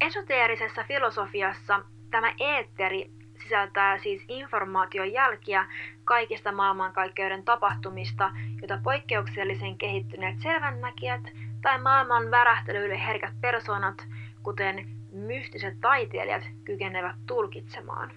Esoteerisessa 0.02 0.84
filosofiassa 0.84 1.82
tämä 2.12 2.34
eetteri 2.40 3.12
sisältää 3.44 3.98
siis 3.98 4.26
informaation 4.28 5.14
jälkiä 5.14 5.66
kaikista 6.04 6.52
maailmankaikkeuden 6.52 7.46
tapahtumista, 7.46 8.32
joita 8.62 8.80
poikkeuksellisen 8.84 9.78
kehittyneet 9.78 10.40
selvännäkijät 10.40 11.22
tai 11.62 11.82
maailman 11.82 12.32
värähtelyille 12.32 13.06
herkät 13.06 13.34
persoonat, 13.42 14.08
kuten 14.46 14.88
mystiset 15.12 15.80
taiteilijat, 15.82 16.44
kykenevät 16.64 17.16
tulkitsemaan. 17.28 18.12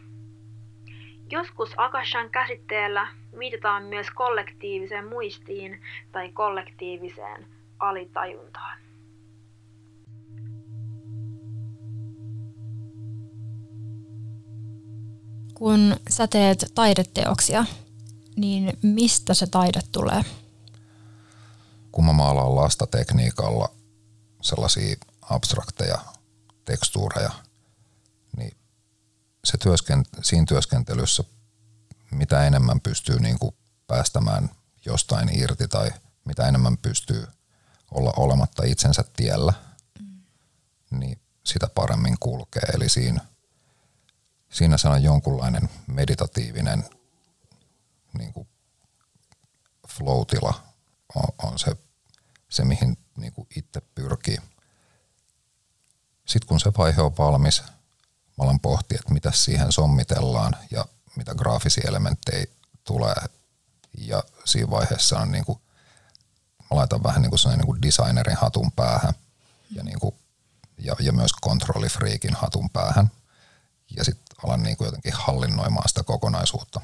Joskus 1.31 1.71
Akashan 1.77 2.31
käsitteellä 2.31 3.09
viitataan 3.38 3.85
myös 3.85 4.07
kollektiiviseen 4.11 5.09
muistiin 5.09 5.81
tai 6.12 6.29
kollektiiviseen 6.29 7.47
alitajuntaan. 7.79 8.79
Kun 15.55 15.97
sä 16.11 16.27
teet 16.27 16.73
taideteoksia, 16.75 17.64
niin 18.37 18.73
mistä 18.83 19.35
se 19.35 19.47
taide 19.47 19.81
tulee? 19.93 20.23
Kun 21.93 22.05
mä 22.05 22.12
maalaan 22.12 22.57
lastatekniikalla 22.57 23.69
sellaisia 24.43 24.97
abstrakteja 25.31 25.99
tekstuureja, 26.68 27.31
niin 28.37 28.57
se 29.44 29.59
työsken, 29.59 30.02
siinä 30.22 30.44
työskentelyssä 30.48 31.24
mitä 32.11 32.46
enemmän 32.46 32.81
pystyy 32.81 33.18
niin 33.20 33.38
kuin 33.38 33.54
päästämään 33.87 34.50
jostain 34.85 35.40
irti 35.40 35.68
tai 35.68 35.90
mitä 36.24 36.48
enemmän 36.48 36.78
pystyy 36.78 37.26
olla 37.90 38.12
olematta 38.16 38.62
itsensä 38.64 39.04
tiellä, 39.16 39.52
mm. 40.00 40.20
niin 40.98 41.20
sitä 41.44 41.68
paremmin 41.74 42.16
kulkee. 42.20 42.62
Eli 42.74 42.88
siinä, 42.88 43.20
siinä 44.50 44.76
on 44.85 45.02
jonkunlainen 45.02 45.70
meditatiivinen 45.87 46.85
niin 48.18 48.33
kuin 48.33 48.48
flow-tila 49.88 50.62
on, 51.14 51.48
on 51.50 51.59
se, 51.59 51.76
se, 52.48 52.64
mihin 52.64 52.98
niin 53.16 53.33
kuin 53.33 53.48
itse 53.57 53.81
pyrkii. 53.94 54.38
Sitten 56.29 56.49
kun 56.49 56.61
se 56.61 56.73
vaihe 56.79 57.03
on 57.03 57.17
valmis, 57.19 57.62
mä 58.38 58.45
alan 58.45 58.61
pohtia, 58.61 58.99
että 59.01 59.14
mitä 59.14 59.33
siihen 59.33 59.73
sommitellaan 59.73 60.57
ja 60.71 60.85
mitä 61.17 61.35
graafisia 61.35 61.88
elementtejä 61.88 62.47
tulee. 62.85 63.14
Ja 63.99 64.25
siinä 64.45 64.71
vaiheessa 64.71 65.19
on 65.19 65.33
niin 65.33 65.45
kuin, 65.45 65.59
mä 66.59 66.77
laitan 66.77 67.03
vähän 67.03 67.23
niin 67.23 67.31
kuin, 67.31 67.41
niin 67.57 67.67
kuin 67.67 67.83
designerin 67.83 68.37
hatun 68.37 68.73
päähän 68.73 69.14
ja, 69.71 69.83
niin 69.83 69.99
kuin, 70.01 70.14
ja, 70.79 70.97
ja 71.01 71.12
myös 71.12 71.33
kontrollifriikin 71.41 72.35
hatun 72.35 72.71
päähän. 72.71 73.11
Ja 73.97 74.05
sitten 74.05 74.37
alan 74.45 74.62
niin 74.62 74.77
kuin 74.77 74.87
jotenkin 74.87 75.12
hallinnoimaan 75.12 75.88
sitä 75.88 76.03
kokonaisuutta. 76.03 76.81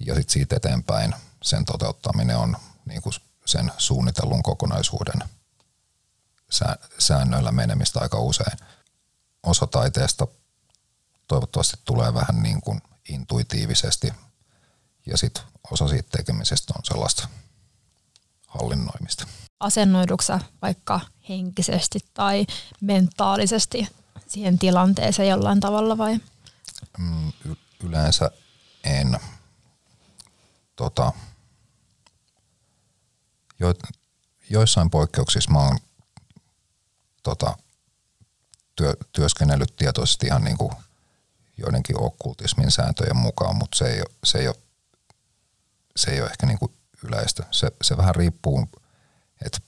Ja 0.00 0.14
sitten 0.14 0.32
siitä 0.32 0.56
eteenpäin 0.56 1.14
sen 1.42 1.64
toteuttaminen 1.64 2.36
on 2.36 2.56
niin 2.84 3.02
kuin 3.02 3.14
sen 3.44 3.72
suunnitellun 3.78 4.42
kokonaisuuden 4.42 5.28
säännöillä 6.98 7.52
menemistä 7.52 8.00
aika 8.00 8.18
usein. 8.18 8.58
Osa 9.42 9.66
taiteesta 9.66 10.26
toivottavasti 11.28 11.76
tulee 11.84 12.14
vähän 12.14 12.42
niin 12.42 12.60
kuin 12.60 12.82
intuitiivisesti 13.08 14.12
ja 15.06 15.16
sitten 15.18 15.42
osa 15.70 15.88
siitä 15.88 16.08
tekemisestä 16.16 16.74
on 16.76 16.84
sellaista 16.84 17.28
hallinnoimista. 18.46 19.26
Asennoiduksa 19.60 20.40
vaikka 20.62 21.00
henkisesti 21.28 21.98
tai 22.14 22.46
mentaalisesti 22.80 23.88
siihen 24.26 24.58
tilanteeseen 24.58 25.28
jollain 25.28 25.60
tavalla 25.60 25.98
vai? 25.98 26.20
Mm, 26.98 27.28
y- 27.28 27.56
yleensä 27.82 28.30
en. 28.84 29.20
Tota, 30.76 31.12
jo, 33.60 33.74
joissain 34.50 34.90
poikkeuksissa 34.90 35.50
mä 35.50 35.58
oon 35.58 35.78
tota, 37.24 37.58
työ, 38.76 38.94
työskennellyt 39.12 39.76
tietoisesti 39.76 40.26
ihan 40.26 40.44
niin 40.44 40.58
kuin 40.58 40.72
joidenkin 41.56 42.00
okkultismin 42.00 42.70
sääntöjen 42.70 43.16
mukaan, 43.16 43.56
mutta 43.56 43.78
se 43.78 43.84
ei 43.84 44.00
ole, 44.00 44.10
se 44.24 44.38
ei 44.38 44.48
ole, 44.48 44.56
se 45.96 46.10
ei 46.10 46.20
ole 46.20 46.30
ehkä 46.30 46.46
niin 46.46 46.58
kuin 46.58 46.72
yleistä. 47.04 47.44
Se, 47.50 47.70
se 47.82 47.96
vähän 47.96 48.14
riippuu, 48.14 48.68
että 49.44 49.58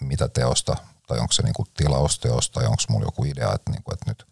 mitä 0.00 0.28
teosta, 0.28 0.76
tai 1.06 1.18
onko 1.18 1.32
se 1.32 1.42
niin 1.42 1.54
kuin 1.54 1.68
tilausteosta, 1.76 2.60
tai 2.60 2.66
onko 2.66 2.82
mulla 2.88 3.06
joku 3.06 3.24
idea, 3.24 3.54
että, 3.54 3.70
niin 3.70 3.82
kuin, 3.82 3.94
että 3.94 4.10
nyt 4.10 4.26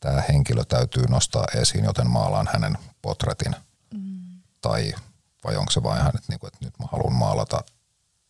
tämä 0.00 0.22
henkilö 0.28 0.64
täytyy 0.64 1.06
nostaa 1.06 1.46
esiin, 1.54 1.84
joten 1.84 2.10
maalaan 2.10 2.48
hänen 2.52 2.78
potretin. 3.02 3.56
Mm. 3.94 4.42
Tai 4.60 4.94
vai 5.44 5.56
onko 5.56 5.72
se 5.72 5.82
vain 5.82 6.00
ihan, 6.00 6.16
että, 6.16 6.28
niin 6.28 6.40
kuin, 6.40 6.48
että 6.48 6.64
nyt 6.64 6.78
mä 6.78 6.86
haluan 6.92 7.12
maalata 7.12 7.64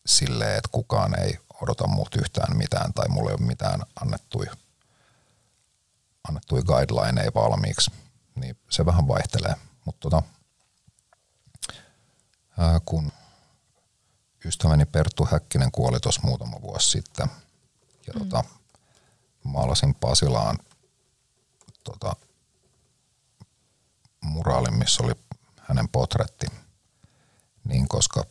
silleen, 0.06 0.56
että 0.56 0.68
kukaan 0.72 1.18
ei 1.18 1.38
odota 1.62 1.86
muut 1.86 2.14
yhtään 2.16 2.56
mitään, 2.56 2.92
tai 2.92 3.08
mulla 3.08 3.30
ei 3.30 3.36
ole 3.40 3.46
mitään 3.46 3.82
annettuja 4.02 4.52
annettuja 6.28 6.62
guidelineja 6.62 7.30
valmiiksi, 7.34 7.90
niin 8.34 8.56
se 8.70 8.86
vähän 8.86 9.08
vaihtelee. 9.08 9.54
Mutta 9.84 10.00
tota, 10.00 10.22
kun 12.84 13.12
ystäväni 14.44 14.84
Perttu 14.84 15.24
Häkkinen 15.24 15.72
kuoli 15.72 16.00
tuossa 16.00 16.20
muutama 16.24 16.62
vuosi 16.62 16.90
sitten, 16.90 17.30
ja 18.06 18.12
mm. 18.14 18.18
tota, 18.18 18.44
maalasin 19.44 19.94
Pasilaan 19.94 20.58
tota, 21.84 22.16
muraalin, 24.20 24.74
missä 24.74 25.02
oli 25.02 25.12
hänen 25.60 25.88
potretti, 25.88 26.46
niin 27.64 27.88
koska, 27.88 28.24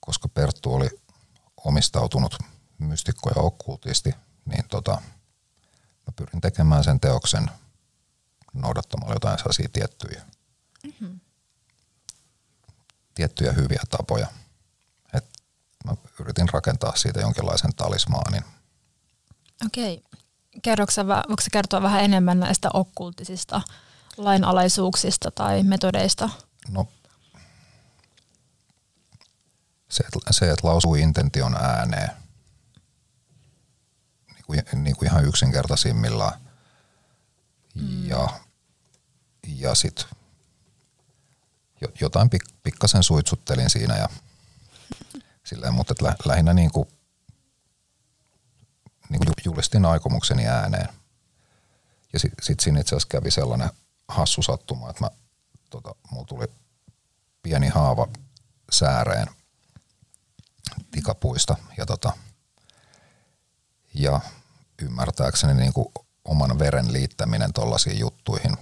koska 0.00 0.28
Perttu 0.28 0.74
oli 0.74 1.01
omistautunut 1.64 2.38
mystikko 2.78 3.30
ja 3.36 3.42
okkultisti, 3.42 4.14
niin 4.44 4.64
tota, 4.68 4.92
mä 6.06 6.12
pyrin 6.16 6.40
tekemään 6.40 6.84
sen 6.84 7.00
teoksen 7.00 7.50
noudattamalla 8.52 9.14
jotain 9.14 9.38
sellaisia 9.38 9.68
tiettyjä, 9.72 10.22
mm-hmm. 10.84 11.20
tiettyjä 13.14 13.52
hyviä 13.52 13.82
tapoja. 13.90 14.26
Et 15.14 15.24
mä 15.84 15.94
yritin 16.20 16.48
rakentaa 16.48 16.96
siitä 16.96 17.20
jonkinlaisen 17.20 17.74
talismaanin. 17.74 18.44
Okei. 19.66 20.02
Kerroksä, 20.62 21.06
voiko 21.06 21.42
kertoa 21.52 21.82
vähän 21.82 22.04
enemmän 22.04 22.40
näistä 22.40 22.70
okkultisista 22.74 23.62
lainalaisuuksista 24.16 25.30
tai 25.30 25.62
metodeista? 25.62 26.30
No, 26.68 26.88
se, 29.92 30.04
että, 30.04 30.32
se, 30.32 30.50
että 30.50 30.68
lausuu 30.68 30.94
intention 30.94 31.56
ääneen, 31.56 32.10
niin 34.34 34.44
kuin, 34.46 34.62
niin 34.72 34.96
kuin 34.96 35.08
ihan 35.08 35.24
yksinkertaisimmillaan. 35.24 36.40
Mm. 37.74 38.08
Ja, 38.08 38.28
ja 39.46 39.74
sitten 39.74 40.04
jotain 42.00 42.30
pik, 42.30 42.42
pikkasen 42.62 43.02
suitsuttelin 43.02 43.70
siinä 43.70 43.96
ja 43.96 44.08
silleen, 45.44 45.74
mutta 45.74 45.94
lä, 46.00 46.14
lähinnä 46.24 46.52
niin 46.52 46.70
kuin, 46.70 46.88
niin 49.08 49.18
kuin 49.18 49.34
julistin 49.44 49.84
aikomukseni 49.84 50.46
ääneen. 50.48 50.88
Ja 52.12 52.18
sitten 52.18 52.44
sit 52.44 52.60
siinä 52.60 52.80
itse 52.80 52.96
asiassa 52.96 53.08
kävi 53.08 53.30
sellainen 53.30 53.70
hassu 54.08 54.42
sattuma, 54.42 54.90
että 54.90 55.04
mä, 55.04 55.10
tota, 55.70 55.94
mulla 56.10 56.26
tuli 56.26 56.46
pieni 57.42 57.68
haava 57.68 58.08
sääreen 58.70 59.28
tikapuista 60.90 61.56
ja, 61.78 61.86
tota, 61.86 62.12
ja 63.94 64.20
ymmärtääkseni 64.82 65.54
niin 65.54 65.72
kuin 65.72 65.88
oman 66.24 66.58
veren 66.58 66.92
liittäminen 66.92 67.52
tuollaisiin 67.52 67.98
juttuihin 67.98 68.56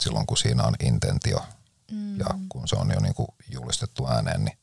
silloin, 0.00 0.26
kun 0.26 0.36
siinä 0.36 0.64
on 0.64 0.74
intentio 0.80 1.44
mm. 1.90 2.18
ja 2.18 2.26
kun 2.48 2.68
se 2.68 2.76
on 2.76 2.90
jo 2.90 3.00
niin 3.00 3.14
kuin 3.14 3.28
julistettu 3.48 4.08
ääneen, 4.08 4.44
niin 4.44 4.58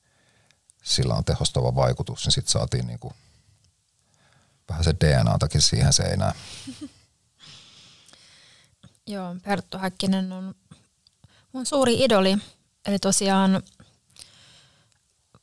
sillä 0.83 1.13
on 1.13 1.25
tehostava 1.25 1.75
vaikutus, 1.75 2.25
niin 2.25 2.31
sitten 2.31 2.51
saatiin 2.51 2.87
niin 2.87 2.99
kuin 2.99 3.13
vähän 4.69 4.83
se 4.83 4.95
DNAtakin 5.01 5.61
siihen 5.61 5.93
seinään. 5.93 6.33
Joo, 9.07 9.35
Perttu 9.43 9.77
Häkkinen 9.77 10.31
on 10.31 10.55
mun 11.51 11.65
suuri 11.65 12.03
idoli. 12.03 12.37
Eli 12.85 12.99
tosiaan 12.99 13.63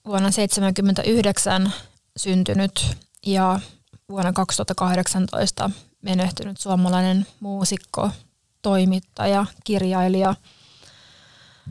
vuonna 0.07 0.31
1979 0.31 1.73
syntynyt 2.17 2.97
ja 3.27 3.61
vuonna 4.09 4.33
2018 4.33 5.71
menehtynyt 6.03 6.57
suomalainen 6.61 7.27
muusikko, 7.41 8.11
toimittaja, 8.63 9.47
kirjailija. 9.65 10.35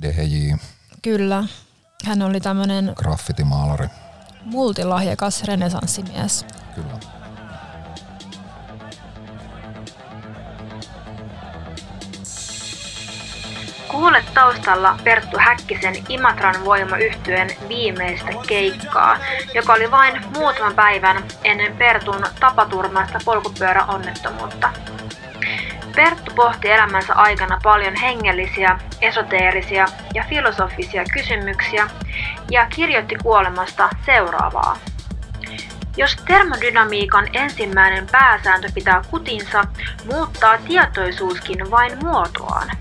DJ. 0.01 0.53
Kyllä. 1.01 1.43
Hän 2.05 2.21
oli 2.21 2.39
tämmöinen 2.39 2.93
graffitimaalari. 2.95 3.87
Multilahjakas 4.45 5.43
renesanssimies. 5.43 6.45
Kyllä. 6.75 7.18
Kuulet 13.91 14.33
taustalla 14.33 14.97
Perttu 15.03 15.37
Häkkisen 15.39 15.95
Imatran 16.09 16.65
voima 16.65 16.97
yhtyen 16.97 17.49
viimeistä 17.67 18.31
keikkaa, 18.47 19.17
joka 19.53 19.73
oli 19.73 19.91
vain 19.91 20.21
muutaman 20.37 20.73
päivän 20.73 21.23
ennen 21.43 21.77
Pertun 21.77 22.23
tapaturmaista 22.39 23.19
polkupyöräonnettomuutta. 23.25 24.69
Perttu 25.95 26.31
pohti 26.35 26.71
elämänsä 26.71 27.13
aikana 27.13 27.59
paljon 27.63 27.95
hengellisiä, 27.95 28.79
esoteerisia 29.01 29.85
ja 30.13 30.23
filosofisia 30.29 31.03
kysymyksiä 31.13 31.87
ja 32.51 32.67
kirjoitti 32.75 33.15
kuolemasta 33.23 33.89
seuraavaa. 34.05 34.77
Jos 35.97 36.15
termodynamiikan 36.15 37.27
ensimmäinen 37.33 38.07
pääsääntö 38.11 38.67
pitää 38.73 39.01
kutinsa, 39.11 39.65
muuttaa 40.05 40.57
tietoisuuskin 40.57 41.71
vain 41.71 41.97
muotoaan. 42.03 42.71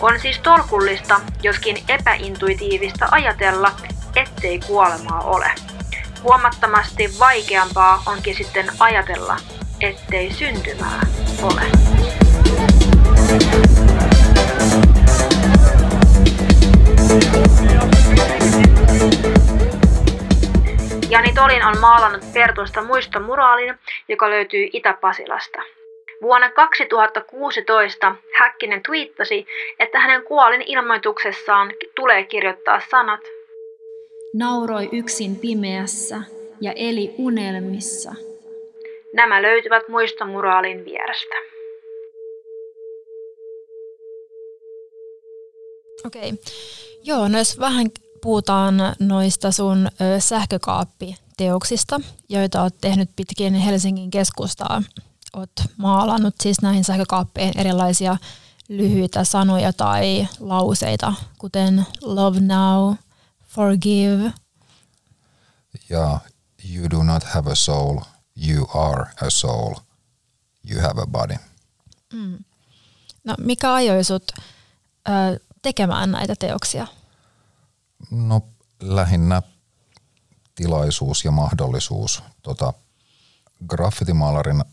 On 0.00 0.20
siis 0.20 0.38
tolkullista, 0.38 1.20
joskin 1.42 1.76
epäintuitiivista 1.88 3.08
ajatella, 3.10 3.70
ettei 4.16 4.60
kuolemaa 4.66 5.20
ole. 5.20 5.50
Huomattomasti 6.22 7.10
vaikeampaa 7.18 8.02
onkin 8.06 8.34
sitten 8.34 8.66
ajatella, 8.78 9.36
ettei 9.80 10.32
syntymää 10.32 11.06
ole. 11.42 11.62
Jani 21.10 21.32
Tolin 21.32 21.66
on 21.66 21.78
maalannut 21.80 22.32
Pertusta 22.32 22.82
muistomuraalin, 22.82 23.78
joka 24.08 24.30
löytyy 24.30 24.68
Itä-Pasilasta. 24.72 25.62
Vuonna 26.22 26.50
2016 26.50 28.16
Häkkinen 28.38 28.82
twiittasi, 28.82 29.46
että 29.78 29.98
hänen 29.98 30.22
kuolin 30.22 30.62
ilmoituksessaan 30.62 31.72
tulee 31.94 32.24
kirjoittaa 32.24 32.80
sanat 32.90 33.20
Nauroi 34.34 34.88
yksin 34.92 35.36
pimeässä 35.36 36.22
ja 36.60 36.72
eli 36.76 37.14
unelmissa. 37.18 38.14
Nämä 39.14 39.42
löytyvät 39.42 39.88
muistomuraalin 39.88 40.84
vierestä. 40.84 41.34
Okei. 46.06 46.28
Okay. 46.28 46.38
Joo, 47.04 47.28
no 47.28 47.38
jos 47.38 47.60
vähän 47.60 47.86
puhutaan 48.22 48.74
noista 49.00 49.52
sun 49.52 49.88
sähkökaappiteoksista, 50.18 52.00
joita 52.28 52.62
olet 52.62 52.74
tehnyt 52.80 53.08
pitkin 53.16 53.54
Helsingin 53.54 54.10
keskustaa 54.10 54.82
oot 55.36 55.50
maalannut 55.76 56.34
siis 56.42 56.62
näihin 56.62 56.84
sähkökaappeihin 56.84 57.58
erilaisia 57.58 58.16
lyhyitä 58.68 59.24
sanoja 59.24 59.72
tai 59.72 60.28
lauseita, 60.40 61.14
kuten 61.38 61.86
love 62.02 62.40
now, 62.40 62.94
forgive. 63.46 64.32
Ja 65.88 66.20
you 66.74 66.90
do 66.90 67.02
not 67.02 67.24
have 67.24 67.52
a 67.52 67.54
soul, 67.54 68.00
you 68.48 68.68
are 68.74 69.10
a 69.26 69.30
soul, 69.30 69.74
you 70.70 70.80
have 70.82 71.02
a 71.02 71.06
body. 71.06 71.34
Mm. 72.12 72.38
No 73.24 73.34
mikä 73.38 73.74
ajoi 73.74 74.04
sut 74.04 74.32
ö, 75.08 75.40
tekemään 75.62 76.10
näitä 76.10 76.34
teoksia? 76.38 76.86
No 78.10 78.42
lähinnä 78.80 79.42
tilaisuus 80.54 81.24
ja 81.24 81.30
mahdollisuus. 81.30 82.22
Tota, 82.42 82.72
graffitimaalarin 83.66 84.64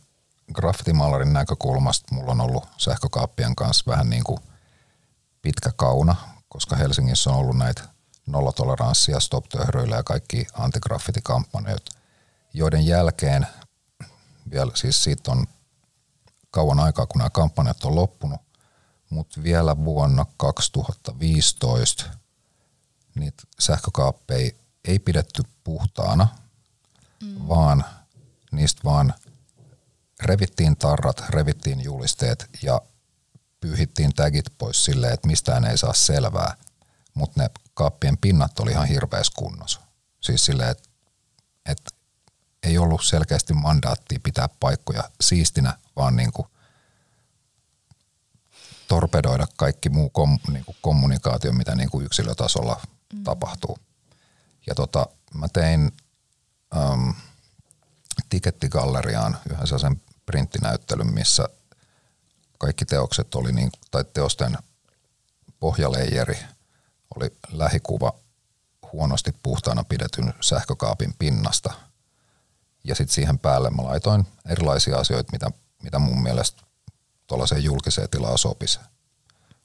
graffitimaalarin 0.54 1.34
näkökulmasta 1.34 2.16
mulla 2.16 2.32
on 2.32 2.42
ollut 2.42 2.68
sähkökaappien 2.78 3.56
kanssa 3.56 3.92
vähän 3.92 4.10
niin 4.10 4.24
kuin 4.24 4.40
pitkä 5.42 5.72
kauna, 5.76 6.16
koska 6.50 6.76
Helsingissä 6.76 7.30
on 7.30 7.36
ollut 7.36 7.58
näitä 7.58 7.84
nollatoleranssia, 8.28 9.20
stop 9.20 9.46
ja 9.90 10.04
kaikki 10.04 10.48
antigraffitikampanjat, 10.54 11.86
joiden 12.54 12.86
jälkeen 12.86 13.48
vielä 14.52 14.72
siis 14.76 15.04
siitä 15.04 15.32
on 15.32 15.48
kauan 16.52 16.80
aikaa, 16.80 17.06
kun 17.06 17.18
nämä 17.18 17.30
kampanjat 17.30 17.84
on 17.84 17.96
loppunut, 17.96 18.42
mutta 19.10 19.44
vielä 19.44 19.86
vuonna 19.86 20.26
2015 20.38 22.06
niitä 23.16 23.44
sähkökaappeja 23.60 24.52
ei 24.86 25.00
pidetty 25.00 25.44
puhtaana, 25.64 26.28
mm. 27.24 27.48
vaan 27.48 27.86
niistä 28.52 28.82
vaan– 28.84 29.14
revittiin 30.22 30.78
tarrat, 30.78 31.24
revittiin 31.30 31.84
julisteet 31.84 32.50
ja 32.62 32.82
pyyhittiin 33.60 34.14
tagit 34.14 34.46
pois 34.58 34.86
silleen, 34.86 35.14
että 35.14 35.28
mistään 35.28 35.66
ei 35.66 35.78
saa 35.78 35.94
selvää, 35.94 36.56
mutta 37.14 37.42
ne 37.42 37.50
kaappien 37.74 38.18
pinnat 38.18 38.60
oli 38.60 38.72
ihan 38.72 38.88
hirveässä 38.88 39.34
kunnossa. 39.36 39.82
Siis 40.22 40.46
silleen, 40.46 40.70
että, 40.70 40.90
että 41.66 41.92
ei 42.64 42.78
ollut 42.78 43.04
selkeästi 43.04 43.54
mandaattia 43.54 44.20
pitää 44.24 44.50
paikkoja 44.60 45.04
siistinä, 45.22 45.78
vaan 45.96 46.16
niin 46.16 46.32
kuin 46.34 46.48
torpedoida 48.88 49.48
kaikki 49.58 49.90
muu 49.90 50.10
kom, 50.10 50.40
niin 50.52 50.66
kuin 50.66 50.78
kommunikaatio, 50.82 51.54
mitä 51.54 51.76
niin 51.76 51.90
kuin 51.90 52.06
yksilötasolla 52.06 52.82
mm. 53.14 53.24
tapahtuu. 53.24 53.80
Ja 54.68 54.76
tota, 54.76 55.08
mä 55.34 55.48
tein 55.54 55.92
äm, 56.76 57.14
tikettigalleriaan 58.30 59.38
yhden 59.50 59.68
sellaisen 59.68 60.02
printtinäyttelyn, 60.32 61.14
missä 61.14 61.50
kaikki 62.58 62.86
teokset 62.86 63.36
oli, 63.36 63.52
niin, 63.52 63.72
tai 63.92 64.06
teosten 64.14 64.58
pohjaleijeri 65.60 66.38
oli 67.16 67.38
lähikuva 67.52 68.14
huonosti 68.94 69.36
puhtaana 69.44 69.84
pidetyn 69.84 70.34
sähkökaapin 70.42 71.14
pinnasta. 71.20 71.74
Ja 72.84 72.96
sitten 72.96 73.14
siihen 73.14 73.40
päälle 73.40 73.70
mä 73.70 73.84
laitoin 73.84 74.28
erilaisia 74.50 74.98
asioita, 74.98 75.32
mitä, 75.32 75.52
mitä 75.84 76.00
mun 76.00 76.24
mielestä 76.24 76.64
tuollaiseen 77.28 77.64
julkiseen 77.64 78.10
tilaan 78.10 78.38
sopisi. 78.38 78.80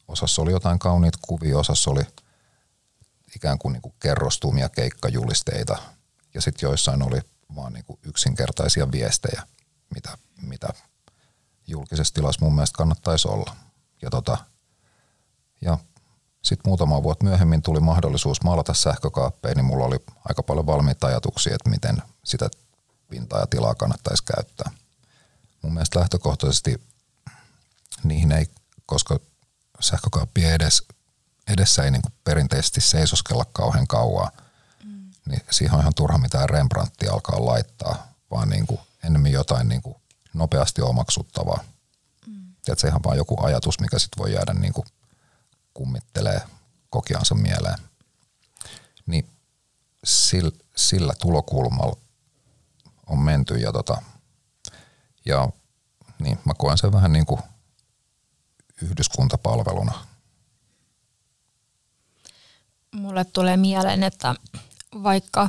Osassa 0.09 0.42
oli 0.42 0.50
jotain 0.50 0.79
kauniita 0.79 1.18
kuvia, 1.22 1.59
osassa 1.59 1.90
oli 1.90 2.02
ikään 3.37 3.59
kuin, 3.59 3.72
niin 3.72 3.83
kuin 3.83 3.94
kerrostumia 4.00 4.68
keikkajulisteita 4.68 5.79
ja 6.35 6.40
sitten 6.40 6.66
joissain 6.66 7.02
oli 7.02 7.20
vaan 7.57 7.72
niin 7.72 7.85
kuin 7.85 7.98
yksinkertaisia 8.02 8.92
viestejä, 8.92 9.42
mitä, 9.94 10.18
mitä 10.42 10.68
julkisessa 11.66 12.14
tilassa 12.14 12.44
mun 12.44 12.55
mielestä 12.55 12.77
kannattaisi 12.77 13.29
olla. 13.29 13.57
Ja, 14.03 14.11
tota, 14.11 14.38
ja 15.61 15.79
sitten 16.42 16.68
muutama 16.70 17.03
vuotta 17.03 17.25
myöhemmin 17.25 17.62
tuli 17.62 17.81
mahdollisuus 17.81 18.42
maalata 18.42 18.75
sähkökaappeja, 18.75 19.55
niin 19.55 19.64
mulla 19.64 19.85
oli 19.85 19.96
aika 20.29 20.42
paljon 20.42 20.66
valmiita 20.66 21.07
ajatuksia, 21.07 21.55
että 21.55 21.70
miten 21.70 22.03
sitä 22.25 22.49
pintaa 23.09 23.40
ja 23.40 23.46
tilaa 23.46 23.75
kannattaisi 23.75 24.25
käyttää. 24.25 24.70
Mun 25.62 25.72
mielestä 25.72 26.01
lähtökohtaisesti 26.01 26.81
niihin 28.05 28.33
ei, 28.33 28.46
koska 28.87 29.20
sähkökaappien 29.81 30.53
edes, 30.53 30.83
edessä 31.49 31.85
ei 31.85 31.90
niin 31.90 32.03
perinteisesti 32.25 32.81
seisoskella 32.81 33.44
kauhean 33.53 33.87
kauan, 33.87 34.31
mm. 34.85 35.11
niin 35.29 35.40
siihen 35.51 35.75
on 35.75 35.81
ihan 35.81 35.94
turha 35.94 36.18
mitään 36.18 36.49
Rembrandtia 36.49 37.12
alkaa 37.12 37.46
laittaa, 37.46 38.12
vaan 38.31 38.49
niin 38.49 38.66
kuin 38.66 38.81
enemmän 39.07 39.33
jotain 39.33 39.69
niin 39.69 39.83
kuin 39.83 39.97
nopeasti 40.35 40.83
omaksuttavaa. 40.83 41.64
Mm. 42.27 42.55
se 42.77 42.88
ihan 42.88 43.03
vaan 43.05 43.16
joku 43.16 43.45
ajatus, 43.45 43.81
mikä 43.81 43.99
sitten 43.99 44.23
voi 44.23 44.33
jäädä 44.33 44.55
niin 44.55 44.73
kuin 44.73 44.87
kummittelee 45.75 46.40
kokiansa 46.90 47.35
mieleen. 47.35 47.79
Niin 49.07 49.29
sillä, 50.05 50.51
sillä 50.77 51.14
tulokulmalla 51.21 51.97
on 53.07 53.19
menty 53.19 53.55
ja, 53.55 53.73
tota, 53.73 54.03
ja 55.25 55.49
niin 56.19 56.38
mä 56.45 56.55
koen 56.59 56.79
sen 56.79 56.92
vähän 56.92 57.12
niin 57.12 57.27
kuin 57.27 57.40
yhdyskuntapalveluna. 58.83 60.07
Mulle 62.95 63.25
tulee 63.25 63.57
mieleen, 63.57 64.03
että 64.03 64.35
vaikka 65.03 65.49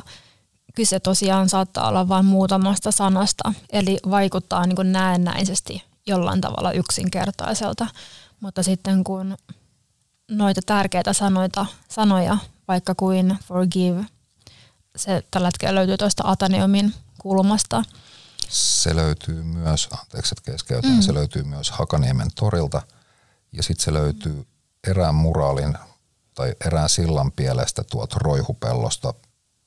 kyse 0.78 1.00
tosiaan 1.00 1.48
saattaa 1.48 1.88
olla 1.88 2.08
vain 2.08 2.24
muutamasta 2.24 2.90
sanasta, 2.90 3.52
eli 3.70 3.98
vaikuttaa 4.10 4.66
niin 4.66 4.76
kuin 4.76 4.92
näennäisesti 4.92 5.82
jollain 6.06 6.40
tavalla 6.40 6.72
yksinkertaiselta, 6.72 7.86
mutta 8.40 8.62
sitten 8.62 9.04
kun 9.04 9.36
noita 10.30 10.60
tärkeitä 10.66 11.12
sanoita, 11.12 11.66
sanoja, 11.88 12.38
vaikka 12.68 12.94
kuin 12.94 13.38
forgive, 13.44 14.04
se 14.96 15.22
tällä 15.30 15.48
hetkellä 15.48 15.74
löytyy 15.74 15.96
tuosta 15.96 16.22
Ataneumin 16.26 16.94
kulmasta. 17.18 17.84
Se 18.48 18.96
löytyy 18.96 19.42
myös, 19.42 19.88
anteeksi 20.00 20.34
että 20.38 20.52
keskeytän, 20.52 20.90
mm. 20.90 21.00
se 21.00 21.14
löytyy 21.14 21.42
myös 21.42 21.70
Hakaniemen 21.70 22.28
torilta 22.34 22.82
ja 23.52 23.62
sitten 23.62 23.84
se 23.84 23.92
löytyy 23.92 24.46
erään 24.86 25.14
muraalin 25.14 25.78
tai 26.34 26.54
erään 26.66 26.88
sillan 26.88 27.32
pielestä 27.32 27.84
tuot 27.90 28.14
roihupellosta 28.14 29.14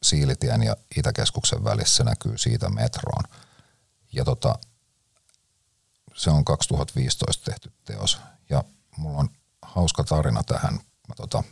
Siilitien 0.04 0.64
ja 0.64 0.76
Itäkeskuksen 0.98 1.64
välissä 1.64 2.04
näkyy 2.04 2.38
siitä 2.38 2.70
metroon. 2.70 3.24
Ja 4.14 4.26
tota, 4.26 4.56
se 6.16 6.30
on 6.30 6.46
2015 6.46 7.52
tehty 7.52 7.72
teos. 7.86 8.22
Ja 8.50 8.64
mulla 8.98 9.18
on 9.18 9.30
hauska 9.62 10.04
tarina 10.04 10.44
tähän. 10.44 10.74
Mä 11.08 11.16
tota, 11.16 11.44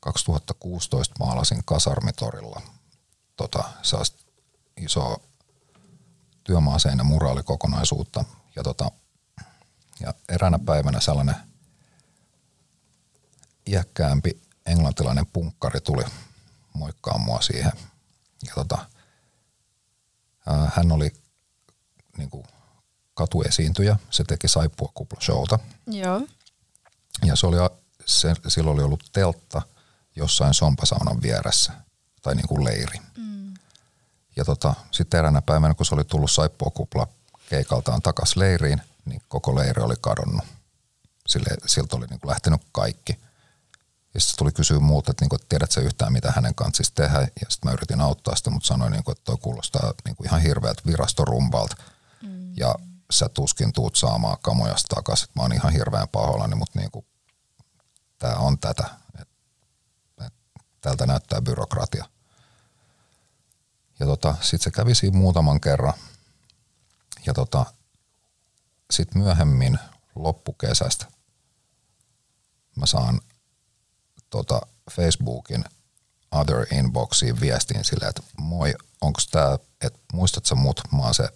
2016 0.00 1.14
maalasin 1.18 1.62
Kasarmitorilla 1.64 2.62
tota, 3.36 3.64
isoa 4.76 5.20
työmaaseinä 6.44 7.04
muraalikokonaisuutta. 7.04 8.24
Ja, 8.56 8.62
tota, 8.62 8.90
ja 10.00 10.14
eräänä 10.28 10.58
päivänä 10.58 11.00
sellainen 11.00 11.36
iäkkäämpi 13.66 14.42
englantilainen 14.66 15.26
punkkari 15.26 15.80
tuli 15.80 16.04
moikkaa 16.74 17.18
mua 17.18 17.40
siihen. 17.40 17.72
Ja 18.46 18.54
tota, 18.54 18.86
hän 20.74 20.92
oli 20.92 21.12
niin 22.16 22.30
kuin, 22.30 22.44
katuesiintyjä, 23.14 23.96
se 24.10 24.24
teki 24.24 24.48
saippua 24.48 24.90
kupla 24.94 25.20
showta. 25.20 25.58
Joo. 25.86 26.20
Ja 27.24 27.36
se 27.36 27.46
oli, 27.46 27.56
se, 28.06 28.34
silloin 28.48 28.74
oli 28.74 28.82
ollut 28.82 29.04
teltta 29.12 29.62
jossain 30.16 30.54
sompasaunan 30.54 31.22
vieressä, 31.22 31.72
tai 32.22 32.34
niin 32.34 32.48
kuin 32.48 32.64
leiri. 32.64 32.98
Mm. 33.16 33.54
Ja 34.36 34.44
tota, 34.44 34.74
sitten 34.90 35.18
eräänä 35.18 35.42
päivänä, 35.42 35.74
kun 35.74 35.86
se 35.86 35.94
oli 35.94 36.04
tullut 36.04 36.30
saippua 36.30 36.70
kupla 36.70 37.06
keikaltaan 37.48 38.02
takas 38.02 38.36
leiriin, 38.36 38.82
niin 39.04 39.22
koko 39.28 39.54
leiri 39.54 39.82
oli 39.82 39.94
kadonnut. 40.00 40.44
Sille, 41.26 41.56
siltä 41.66 41.96
oli 41.96 42.06
niin 42.06 42.20
kuin 42.20 42.30
lähtenyt 42.30 42.62
kaikki– 42.72 43.18
ja 44.14 44.20
sitten 44.20 44.38
tuli 44.38 44.52
kysyä 44.52 44.78
muulta, 44.78 45.10
että, 45.10 45.22
niinku, 45.22 45.36
että 45.36 45.46
tiedätkö 45.48 45.80
yhtään, 45.80 46.12
mitä 46.12 46.32
hänen 46.36 46.54
kanssa 46.54 46.76
siis 46.76 46.92
tehdä. 46.92 47.20
Ja 47.20 47.46
sitten 47.48 47.70
mä 47.70 47.72
yritin 47.72 48.00
auttaa 48.00 48.36
sitä, 48.36 48.50
mutta 48.50 48.66
sanoin, 48.66 48.92
niinku, 48.92 49.10
että 49.10 49.24
toi 49.24 49.36
kuulostaa 49.36 49.94
niinku 50.04 50.24
ihan 50.24 50.40
hirveältä 50.40 50.82
virastorumbalta. 50.86 51.76
Mm. 52.22 52.52
Ja 52.56 52.74
sä 53.10 53.28
tuskin 53.28 53.72
tuut 53.72 53.96
saamaan 53.96 54.36
kamoja 54.42 54.74
takaisin. 54.88 55.28
Mä 55.34 55.42
oon 55.42 55.52
ihan 55.52 55.72
hirveän 55.72 56.08
pahoillani, 56.08 56.54
mutta 56.54 56.78
niinku, 56.78 57.06
tämä 58.18 58.34
on 58.34 58.58
tätä. 58.58 58.84
Et, 59.20 59.28
et, 60.26 60.32
tältä 60.80 61.06
näyttää 61.06 61.40
byrokratia. 61.40 62.04
Ja 64.00 64.06
tota, 64.06 64.34
sitten 64.40 64.64
se 64.64 64.70
kävi 64.70 64.94
siinä 64.94 65.18
muutaman 65.18 65.60
kerran. 65.60 65.94
Ja 67.26 67.34
tota, 67.34 67.66
sitten 68.90 69.22
myöhemmin 69.22 69.78
loppukesästä 70.14 71.06
mä 72.76 72.86
saan 72.86 73.20
tota 74.32 74.60
Facebookin 74.90 75.64
other 76.32 76.66
inboxiin 76.74 77.40
viestiin 77.40 77.84
silleen, 77.84 78.08
että 78.08 78.22
moi, 78.36 78.74
onko 79.00 79.20
tämä, 79.30 79.58
että 79.80 79.98
muistat 80.12 80.46
sä 80.46 80.54
mut, 80.54 80.80
mä 80.92 81.02
oon 81.02 81.14
se 81.14 81.28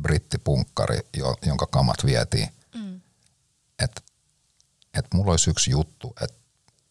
brittipunkkari, 0.00 0.98
jo, 1.16 1.36
jonka 1.46 1.66
kamat 1.66 2.04
vietiin. 2.04 2.48
Mm. 2.74 3.00
Että 3.82 4.00
et 4.94 5.14
mulla 5.14 5.30
olisi 5.30 5.50
yksi 5.50 5.70
juttu, 5.70 6.14
että 6.20 6.36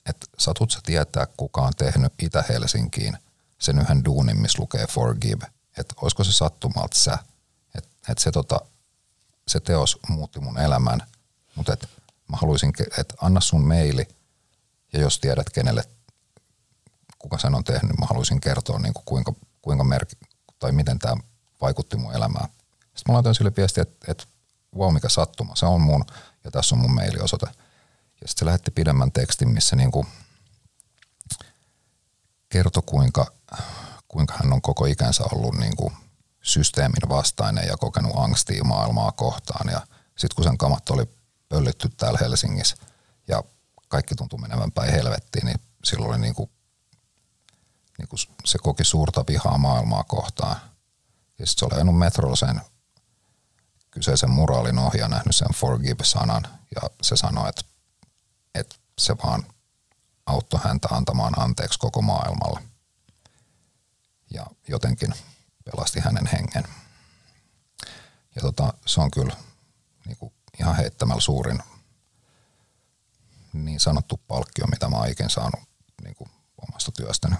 et 0.05 0.29
satut 0.37 0.71
sä 0.71 0.79
tietää, 0.83 1.27
kuka 1.37 1.61
on 1.61 1.73
tehnyt 1.77 2.13
Itä-Helsinkiin 2.21 3.17
sen 3.59 3.79
yhden 3.79 4.05
duunin, 4.05 4.41
missä 4.41 4.61
lukee 4.61 4.87
forgive. 4.87 5.47
Että 5.77 5.95
olisiko 6.01 6.23
se 6.23 6.31
sattumalta 6.31 6.97
sä. 6.97 7.17
Että 7.75 7.89
et 8.09 8.17
se, 8.17 8.31
tota, 8.31 8.59
se 9.47 9.59
teos 9.59 9.99
muutti 10.09 10.39
mun 10.39 10.59
elämän, 10.59 11.01
mutta 11.55 11.73
et 11.73 11.89
mä 12.27 12.37
haluaisin, 12.37 12.73
että 12.97 13.15
anna 13.21 13.41
sun 13.41 13.67
maili– 13.67 14.07
ja 14.93 14.99
jos 14.99 15.19
tiedät, 15.19 15.49
kenelle, 15.49 15.83
kuka 17.19 17.37
sen 17.37 17.55
on 17.55 17.63
tehnyt, 17.63 17.99
mä 17.99 18.05
haluaisin 18.05 18.41
kertoa, 18.41 18.79
niin 18.79 18.93
kuin 18.93 19.05
kuinka, 19.05 19.33
kuinka 19.61 19.83
merki, 19.83 20.15
tai 20.59 20.71
miten 20.71 20.99
tämä 20.99 21.15
vaikutti 21.61 21.97
mun 21.97 22.15
elämään. 22.15 22.49
Sitten 22.79 23.03
mä 23.07 23.13
laitoin 23.13 23.35
sille 23.35 23.51
viestiä, 23.57 23.81
että, 23.81 24.11
että 24.11 24.23
wow, 24.75 24.93
mikä 24.93 25.09
sattuma, 25.09 25.55
se 25.55 25.65
on 25.65 25.81
mun, 25.81 26.05
ja 26.43 26.51
tässä 26.51 26.75
on 26.75 26.81
mun 26.81 26.93
mailiosoite. 26.93 27.45
Ja 28.21 28.27
sitten 28.27 28.39
se 28.39 28.45
lähetti 28.45 28.71
pidemmän 28.71 29.11
tekstin, 29.11 29.49
missä 29.49 29.75
niin 29.75 29.91
kuin 29.91 30.07
kertoi, 32.49 32.83
kuinka, 32.85 33.31
kuinka 34.07 34.33
hän 34.43 34.53
on 34.53 34.61
koko 34.61 34.85
ikänsä 34.85 35.23
ollut 35.31 35.55
niin 35.55 35.75
kuin 35.75 35.93
systeemin 36.41 37.09
vastainen 37.09 37.67
ja 37.67 37.77
kokenut 37.77 38.11
angstia 38.15 38.63
maailmaa 38.63 39.11
kohtaan. 39.11 39.69
Ja 39.69 39.81
sitten 40.17 40.35
kun 40.35 40.43
sen 40.43 40.57
kamat 40.57 40.89
oli 40.89 41.09
pöllitty 41.49 41.89
täällä 41.89 42.19
Helsingissä 42.21 42.75
ja 43.27 43.43
kaikki 43.93 44.15
tuntui 44.15 44.39
menevän 44.39 44.71
päin 44.71 44.91
helvettiin, 44.91 45.45
niin 45.45 45.59
silloin 45.83 46.11
oli 46.11 46.19
niin 46.19 46.35
kuin, 46.35 46.49
niin 47.97 48.07
kuin 48.07 48.19
se 48.45 48.57
koki 48.57 48.83
suurta 48.83 49.23
vihaa 49.27 49.57
maailmaa 49.57 50.03
kohtaan. 50.03 50.55
Ja 51.39 51.45
sitten 51.45 51.59
se 51.59 51.65
oli 51.65 51.75
ajanut 51.75 51.99
metrolla 51.99 52.35
sen 52.35 52.61
kyseisen 53.91 54.29
muraalin 54.29 54.79
ohi 54.79 54.97
ja 54.97 55.07
nähnyt 55.07 55.35
sen 55.35 55.53
forgive-sanan. 55.55 56.43
Ja 56.75 56.89
se 57.01 57.15
sanoi, 57.15 57.49
että, 57.49 57.61
että 58.55 58.75
se 58.97 59.15
vaan 59.23 59.43
auttoi 60.25 60.59
häntä 60.63 60.87
antamaan 60.91 61.39
anteeksi 61.39 61.79
koko 61.79 62.01
maailmalla. 62.01 62.61
Ja 64.33 64.45
jotenkin 64.67 65.13
pelasti 65.65 65.99
hänen 65.99 66.27
hengen. 66.27 66.63
Ja 68.35 68.41
tota, 68.41 68.73
se 68.85 69.01
on 69.01 69.11
kyllä 69.11 69.35
niin 70.05 70.17
kuin 70.17 70.33
ihan 70.59 70.75
heittämällä 70.75 71.21
suurin 71.21 71.63
niin 73.53 73.79
sanottu 73.79 74.19
palkkio, 74.27 74.67
mitä 74.67 74.89
mä 74.89 74.97
oon 74.97 75.09
ikinä 75.09 75.29
saanut 75.29 75.59
niin 76.03 76.15
kuin 76.15 76.29
omasta 76.69 76.91
työstäni. 76.91 77.35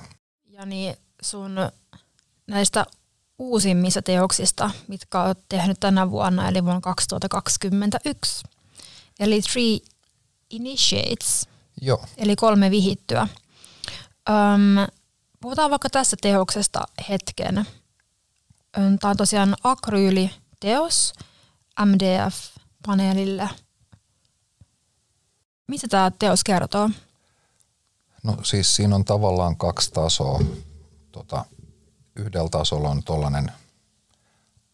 Ja 0.45 0.65
niin 0.65 0.95
sun 1.21 1.56
näistä 2.47 2.86
uusimmista 3.39 4.02
teoksista, 4.02 4.71
mitkä 4.88 5.21
olet 5.23 5.39
tehnyt 5.49 5.80
tänä 5.80 6.12
vuonna, 6.12 6.47
eli 6.47 6.63
vuonna 6.63 6.82
2021. 6.82 8.43
Eli 9.19 9.41
Three 9.41 9.80
Initiates, 10.49 11.47
Joo, 11.82 12.06
eli 12.17 12.36
kolme 12.36 12.71
vihittyä. 12.71 13.28
Öm, 14.30 14.93
puhutaan 15.41 15.71
vaikka 15.71 15.89
tässä 15.89 16.17
teoksesta 16.21 16.84
hetken. 17.10 17.67
Tämä 18.71 19.12
on 19.12 19.17
tosiaan 19.17 19.56
akryyliteos 19.63 21.13
MDF-paneelille. 21.86 23.49
Mitä 25.67 25.88
tämä 25.88 26.12
teos 26.19 26.43
kertoo? 26.43 26.89
no 28.23 28.38
siis 28.43 28.76
siinä 28.76 28.95
on 28.95 29.06
tavallaan 29.06 29.58
kaksi 29.58 29.91
tasoa. 29.91 30.39
Tota, 31.12 31.45
yhdellä 32.15 32.49
tasolla 32.49 32.89
on 32.89 33.04
tuollainen 33.04 33.52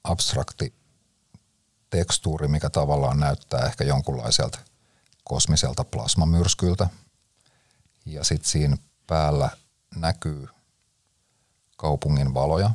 abstrakti 0.04 0.73
tekstuuri, 1.89 2.47
mikä 2.47 2.69
tavallaan 2.69 3.19
näyttää 3.19 3.65
ehkä 3.65 3.84
jonkunlaiselta 3.84 4.60
kosmiselta 5.23 5.84
plasmamyrskyltä. 5.84 6.89
Ja 8.06 8.23
sitten 8.23 8.49
siinä 8.49 8.78
päällä 9.08 9.49
näkyy 9.95 10.47
kaupungin 11.78 12.34
valoja 12.34 12.71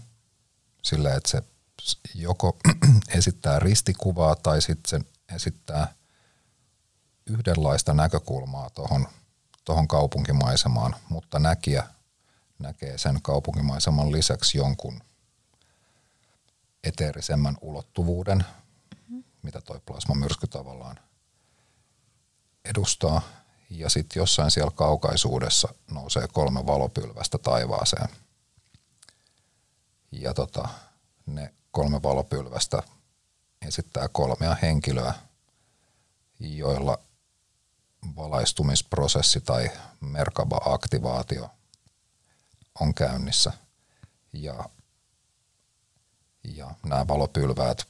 sillä, 0.83 1.15
että 1.15 1.31
se 1.31 1.43
joko 2.15 2.57
esittää 3.19 3.59
ristikuvaa 3.59 4.35
tai 4.35 4.63
sitten 4.63 5.01
se 5.01 5.01
esittää 5.35 5.95
yhdenlaista 7.27 7.95
näkökulmaa 7.95 8.71
tuohon 8.71 9.07
tohon 9.65 9.89
kaupunkimaisemaan, 9.89 10.97
mutta 11.09 11.39
näkijä 11.39 11.87
näkee 12.59 12.99
sen 12.99 13.23
kaupunkimaiseman 13.23 14.13
lisäksi 14.13 14.59
jonkun 14.59 15.01
eteerisemmän 16.85 17.57
ulottuvuuden, 17.61 18.39
mm-hmm. 18.39 19.25
mitä 19.43 19.61
toi 19.61 19.81
plasmamyrsky 19.87 20.47
tavallaan 20.47 20.99
edustaa. 22.65 23.23
Ja 23.71 23.91
sitten 23.91 24.21
jossain 24.21 24.51
siellä 24.51 24.71
kaukaisuudessa 24.71 25.69
nousee 25.91 26.29
kolme 26.29 26.67
valopylvästä 26.67 27.39
taivaaseen. 27.39 28.09
Ja 30.13 30.35
tota, 30.35 30.69
ne 31.27 31.55
kolme 31.71 32.03
valopylvästä 32.03 32.83
esittää 33.67 34.09
kolmea 34.09 34.57
henkilöä, 34.63 35.15
joilla 36.41 36.99
valaistumisprosessi 38.17 39.41
tai 39.41 39.71
Merkaba-aktivaatio 40.01 41.51
on 42.81 42.95
käynnissä. 42.95 43.53
Ja, 44.33 44.65
ja 46.45 46.75
nämä 46.87 47.09
valopylväät 47.09 47.87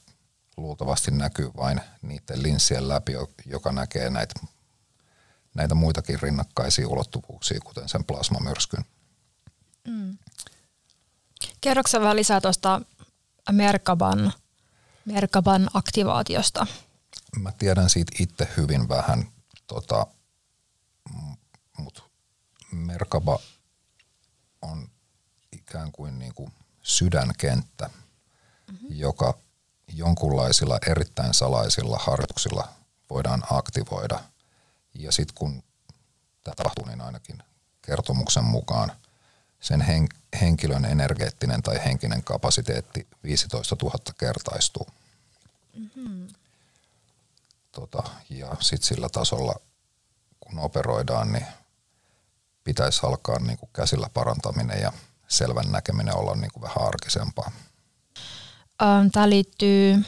luultavasti 0.57 1.11
näkyy 1.11 1.51
vain 1.57 1.81
niiden 2.01 2.43
linssien 2.43 2.89
läpi, 2.89 3.13
joka 3.45 3.71
näkee 3.71 4.09
näitä, 4.09 4.33
näitä 5.53 5.75
muitakin 5.75 6.21
rinnakkaisia 6.21 6.87
ulottuvuuksia, 6.87 7.59
kuten 7.63 7.89
sen 7.89 8.03
plasmamyrskyn. 8.03 8.85
Mm. 9.87 10.17
Kerroksä 11.61 12.01
vähän 12.01 12.15
lisää 12.15 12.41
tuosta 12.41 12.81
Merkaban, 13.51 14.33
Merkaban 15.05 15.69
aktivaatiosta? 15.73 16.67
Mä 17.39 17.51
tiedän 17.51 17.89
siitä 17.89 18.11
itse 18.19 18.47
hyvin 18.57 18.89
vähän, 18.89 19.27
tota, 19.67 20.07
mutta 21.77 22.03
Merkaba 22.71 23.39
on 24.61 24.89
ikään 25.51 25.91
kuin, 25.91 26.19
niin 26.19 26.33
kuin 26.33 26.53
sydänkenttä, 26.81 27.89
mm-hmm. 28.71 28.87
joka 28.89 29.37
jonkunlaisilla 29.93 30.79
erittäin 30.87 31.33
salaisilla 31.33 31.97
harjoituksilla 31.97 32.67
voidaan 33.09 33.43
aktivoida. 33.51 34.19
Ja 34.93 35.11
sitten 35.11 35.35
kun 35.35 35.63
tämä 36.43 36.55
tapahtuu, 36.55 36.85
niin 36.85 37.01
ainakin 37.01 37.43
kertomuksen 37.81 38.43
mukaan 38.43 38.91
sen 39.59 39.81
hen- 39.81 40.37
henkilön 40.41 40.85
energeettinen 40.85 41.63
tai 41.63 41.85
henkinen 41.85 42.23
kapasiteetti 42.23 43.07
15 43.23 43.75
000 43.81 43.95
kertaistuu. 44.17 44.87
Mm-hmm. 45.73 46.27
Tota, 47.75 48.03
ja 48.29 48.55
sitten 48.59 48.87
sillä 48.87 49.09
tasolla, 49.09 49.55
kun 50.39 50.59
operoidaan, 50.59 51.31
niin 51.33 51.45
pitäisi 52.63 52.99
alkaa 53.03 53.39
niin 53.39 53.57
kuin 53.57 53.69
käsillä 53.73 54.09
parantaminen 54.13 54.81
ja 54.81 54.93
selvän 55.27 55.71
näkeminen 55.71 56.15
olla 56.15 56.35
niin 56.35 56.51
kuin 56.53 56.61
vähän 56.61 56.87
arkisempaa. 56.87 57.51
Tämä 59.11 59.29
liittyy 59.29 60.03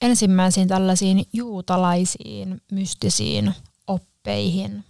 ensimmäisiin 0.00 0.68
tällaisiin 0.68 1.26
juutalaisiin 1.32 2.62
mystisiin 2.72 3.54
oppeihin. 3.86 4.84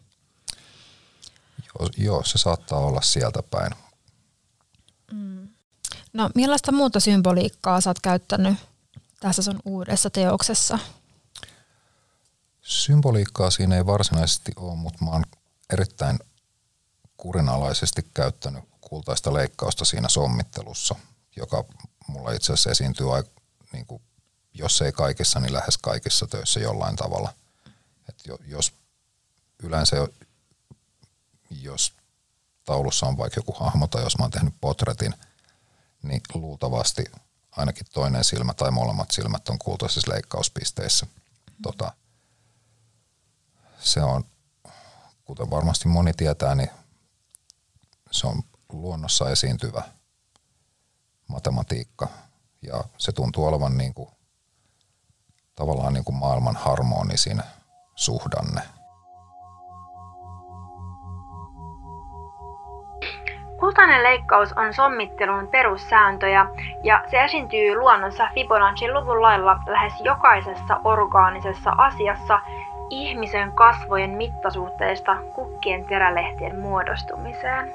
Joo, 1.67 1.91
joo 1.97 2.25
se 2.25 2.39
saattaa 2.39 2.79
olla 2.79 3.01
sieltä 3.01 3.43
päin. 3.51 3.73
Mm. 5.13 5.49
No 6.13 6.31
millaista 6.35 6.73
muuta 6.73 7.01
symboliikkaa 7.01 7.81
sä 7.81 7.91
oot 7.91 8.01
käyttänyt 8.01 8.55
tässä 9.21 9.43
sun 9.43 9.61
uudessa 9.65 10.11
teoksessa? 10.11 10.79
Symboliikkaa 12.69 13.51
siinä 13.51 13.77
ei 13.77 13.87
varsinaisesti 13.87 14.53
ole, 14.57 14.77
mutta 14.77 15.05
mä 15.05 15.11
oon 15.11 15.25
erittäin 15.73 16.19
kurinalaisesti 17.17 18.03
käyttänyt 18.15 18.65
kultaista 18.81 19.35
leikkausta 19.35 19.85
siinä 19.85 20.09
sommittelussa, 20.09 20.95
joka 21.37 21.65
mulla 22.07 22.33
itse 22.33 22.53
asiassa 22.53 22.71
esiintyy, 22.71 23.07
niin 23.73 23.87
kuin, 23.87 24.03
jos 24.55 24.83
ei 24.83 24.93
kaikissa, 24.93 25.41
niin 25.41 25.53
lähes 25.53 25.79
kaikissa 25.79 26.27
töissä 26.27 26.61
jollain 26.61 26.97
tavalla. 26.97 27.35
Et 28.09 28.23
jos 28.47 28.73
yleensä, 29.63 29.97
jos 31.51 31.93
taulussa 32.65 33.07
on 33.07 33.19
vaikka 33.19 33.39
joku 33.39 33.53
hahmo 33.53 33.87
tai 33.87 34.03
jos 34.03 34.19
mä 34.19 34.25
oon 34.25 34.31
tehnyt 34.31 34.55
potretin, 34.61 35.15
niin 36.03 36.21
luultavasti 36.35 37.05
ainakin 37.51 37.87
toinen 37.93 38.25
silmä 38.25 38.55
tai 38.55 38.71
molemmat 38.71 39.11
silmät 39.11 39.49
on 39.49 39.59
kultaisissa 39.59 40.13
leikkauspisteissä. 40.13 41.07
Tota, 41.63 41.93
se 43.79 44.03
on, 44.03 44.25
kuten 45.25 45.51
varmasti 45.51 45.89
moni 45.89 46.13
tietää, 46.13 46.55
niin 46.55 46.71
se 48.11 48.27
on 48.27 48.43
luonnossa 48.73 49.31
esiintyvä 49.31 49.83
matematiikka 51.29 52.09
ja 52.63 52.85
se 52.99 53.13
tuntuu 53.13 53.47
olevan 53.47 53.79
niin 53.79 53.95
kuin, 53.95 54.09
tavallaan 55.55 55.93
niin 55.93 56.05
kuin 56.05 56.17
maailman 56.17 56.57
harmonisin 56.57 57.43
suhdanne. 57.95 58.61
Kultainen 63.61 64.03
leikkaus 64.03 64.53
on 64.53 64.75
sommittelun 64.75 65.49
perussääntöjä 65.49 66.47
ja 66.85 67.05
se 67.11 67.25
esiintyy 67.25 67.75
luonnossa 67.79 68.29
Fibonacci-luvun 68.35 69.23
lailla 69.23 69.59
lähes 69.67 69.93
jokaisessa 70.05 70.81
orgaanisessa 70.85 71.71
asiassa 71.71 72.41
ihmisen 72.91 73.53
kasvojen 73.53 74.11
mittasuhteista 74.11 75.17
kukkien 75.33 75.85
terälehtien 75.85 76.61
muodostumiseen. 76.61 77.75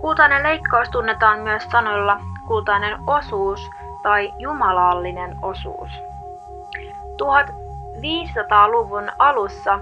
Kultainen 0.00 0.42
leikkaus 0.42 0.88
tunnetaan 0.88 1.40
myös 1.40 1.62
sanoilla 1.72 2.20
kultainen 2.46 2.98
osuus 3.06 3.70
tai 4.02 4.32
jumalallinen 4.38 5.36
osuus. 5.42 5.90
1500-luvun 7.22 9.10
alussa 9.18 9.80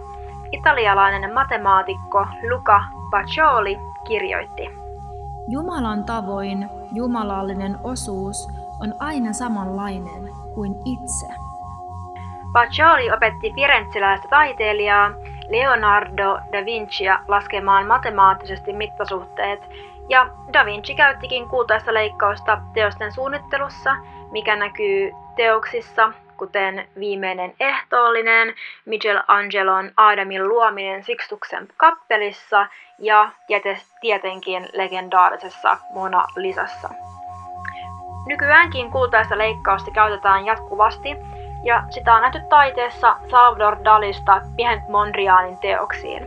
italialainen 0.53 1.35
matemaatikko 1.35 2.27
Luca 2.51 2.85
Pacioli 3.11 3.79
kirjoitti 4.07 4.87
Jumalan 5.49 6.05
tavoin 6.05 6.69
jumalallinen 6.93 7.79
osuus 7.85 8.49
on 8.81 8.95
aina 8.99 9.33
samanlainen 9.33 10.31
kuin 10.55 10.75
itse. 10.85 11.46
Pacioli 12.57 13.11
opetti 13.11 13.53
firenzeläistä 13.55 14.29
taiteilijaa 14.29 15.11
Leonardo 15.49 16.39
da 16.53 16.65
Vincia 16.65 17.19
laskemaan 17.29 17.87
matemaattisesti 17.87 18.73
mittasuhteet, 18.73 19.61
ja 20.09 20.29
da 20.53 20.65
Vinci 20.65 20.95
käyttikin 20.95 21.49
kultaista 21.49 21.95
leikkausta 21.95 22.59
teosten 22.75 23.13
suunnittelussa, 23.13 23.97
mikä 24.31 24.57
näkyy 24.57 25.13
teoksissa, 25.37 26.13
kuten 26.37 26.89
Viimeinen 26.99 27.55
ehtoollinen, 27.61 28.55
Michelangelon 28.85 29.91
Aadamin 29.97 30.49
luominen 30.49 31.05
Sixtuksen 31.05 31.69
kappelissa 31.77 32.67
ja 32.99 33.31
tietenkin 34.01 34.69
legendaarisessa 34.73 35.79
Mona 35.95 36.25
Lisassa. 36.37 36.89
Nykyäänkin 38.27 38.91
kultaista 38.91 39.39
leikkausta 39.39 39.91
käytetään 39.91 40.47
jatkuvasti 40.47 41.17
ja 41.65 41.85
sitä 41.91 42.15
on 42.15 42.23
nähty 42.23 42.41
taiteessa 42.49 43.17
Salvador 43.31 43.85
Dalista 43.85 44.41
Pihent 44.57 44.89
Mondrialin 44.89 45.59
teoksiin. 45.59 46.23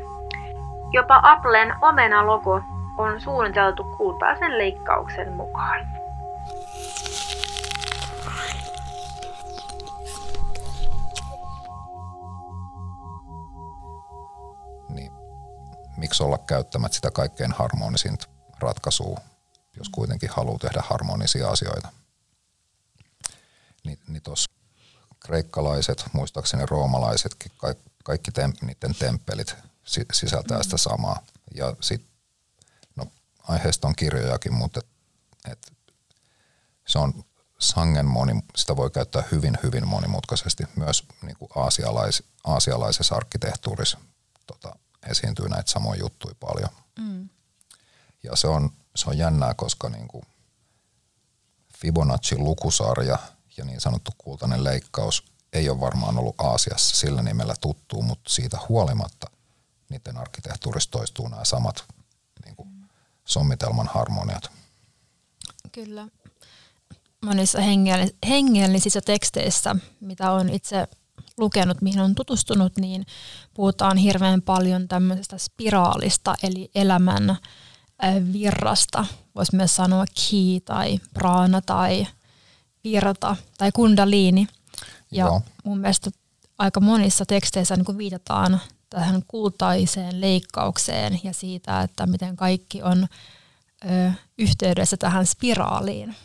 Jopa 0.91 1.19
Applen 1.23 1.75
omenalogo 1.81 2.61
on 2.97 3.21
suunniteltu 3.21 3.83
kultaisen 3.83 4.57
leikkauksen 4.57 5.33
mukaan. 5.33 5.87
Niin. 14.89 15.11
Miksi 15.97 16.23
olla 16.23 16.37
käyttämättä 16.37 16.95
sitä 16.95 17.11
kaikkein 17.11 17.51
harmonisinta 17.51 18.27
ratkaisua, 18.59 19.17
jos 19.77 19.89
kuitenkin 19.89 20.29
haluaa 20.33 20.59
tehdä 20.59 20.81
harmonisia 20.89 21.49
asioita? 21.49 21.87
Niin, 23.85 23.99
niin 24.07 24.23
tuossa 24.23 24.58
kreikkalaiset, 25.19 26.05
muistaakseni 26.13 26.65
roomalaisetkin, 26.65 27.51
kaikki, 27.57 27.89
kaikki 28.03 28.31
tem, 28.31 28.53
niiden 28.61 28.95
temppelit 28.95 29.55
sisältää 30.13 30.63
sitä 30.63 30.77
samaa. 30.77 31.19
Ja 31.55 31.75
sit, 31.81 32.05
no 32.95 33.05
aiheesta 33.47 33.87
on 33.87 33.95
kirjojakin, 33.95 34.53
mutta 34.53 34.79
et, 34.79 34.91
et, 35.51 35.93
se 36.87 36.99
on 36.99 37.23
sangen 37.59 38.05
moni, 38.05 38.43
sitä 38.55 38.75
voi 38.75 38.91
käyttää 38.91 39.23
hyvin, 39.31 39.57
hyvin 39.63 39.87
monimutkaisesti. 39.87 40.63
Myös 40.75 41.03
niin 41.21 41.37
kuin 41.37 41.51
aasialais, 41.55 42.23
aasialaisessa 42.43 43.15
arkkitehtuurissa 43.15 43.97
tota, 44.47 44.75
esiintyy 45.07 45.49
näitä 45.49 45.71
samoja 45.71 45.99
juttuja 45.99 46.35
paljon. 46.39 46.69
Mm. 46.99 47.29
Ja 48.23 48.35
se 48.35 48.47
on, 48.47 48.69
se 48.95 49.09
on 49.09 49.17
jännää, 49.17 49.53
koska 49.53 49.89
niin 49.89 50.07
kuin 50.07 50.25
Fibonacci 51.77 52.37
lukusarja 52.37 53.17
ja 53.59 53.65
niin 53.65 53.81
sanottu 53.81 54.11
kultainen 54.17 54.63
leikkaus 54.63 55.23
ei 55.53 55.69
ole 55.69 55.79
varmaan 55.79 56.17
ollut 56.17 56.41
Aasiassa 56.41 56.97
sillä 56.97 57.21
nimellä 57.21 57.53
tuttu, 57.61 58.01
mutta 58.01 58.29
siitä 58.29 58.57
huolimatta 58.69 59.27
niiden 59.89 60.17
arkkitehtuurissa 60.17 60.91
toistuu 60.91 61.27
nämä 61.27 61.45
samat 61.45 61.85
niin 62.45 62.55
kuin 62.55 62.69
sommitelman 63.25 63.87
harmoniat. 63.93 64.51
Kyllä. 65.71 66.07
Monissa 67.21 67.59
hengellisissä 68.27 69.01
teksteissä, 69.01 69.75
mitä 69.99 70.31
on 70.31 70.49
itse 70.49 70.87
lukenut, 71.37 71.81
mihin 71.81 71.99
on 71.99 72.15
tutustunut, 72.15 72.77
niin 72.77 73.05
puhutaan 73.53 73.97
hirveän 73.97 74.41
paljon 74.41 74.87
tämmöisestä 74.87 75.37
spiraalista, 75.37 76.35
eli 76.43 76.71
elämän 76.75 77.37
virrasta. 78.33 79.05
Voisi 79.35 79.55
myös 79.55 79.75
sanoa 79.75 80.05
ki 80.13 80.61
tai 80.65 80.99
praana 81.13 81.61
tai 81.61 82.07
virta 82.83 83.35
tai 83.57 83.71
kundaliini. 83.71 84.47
Ja 85.11 85.25
Joo. 85.25 85.41
mun 85.63 85.79
mielestä 85.79 86.11
aika 86.57 86.79
monissa 86.79 87.25
teksteissä 87.25 87.75
niin 87.75 87.97
viitataan 87.97 88.61
tähän 88.89 89.23
kultaiseen 89.27 90.21
leikkaukseen 90.21 91.19
ja 91.23 91.33
siitä, 91.33 91.81
että 91.81 92.07
miten 92.07 92.35
kaikki 92.35 92.83
on 92.83 93.07
ö, 93.85 94.11
yhteydessä 94.37 94.97
tähän 94.97 95.25
spiraaliin. 95.25 96.15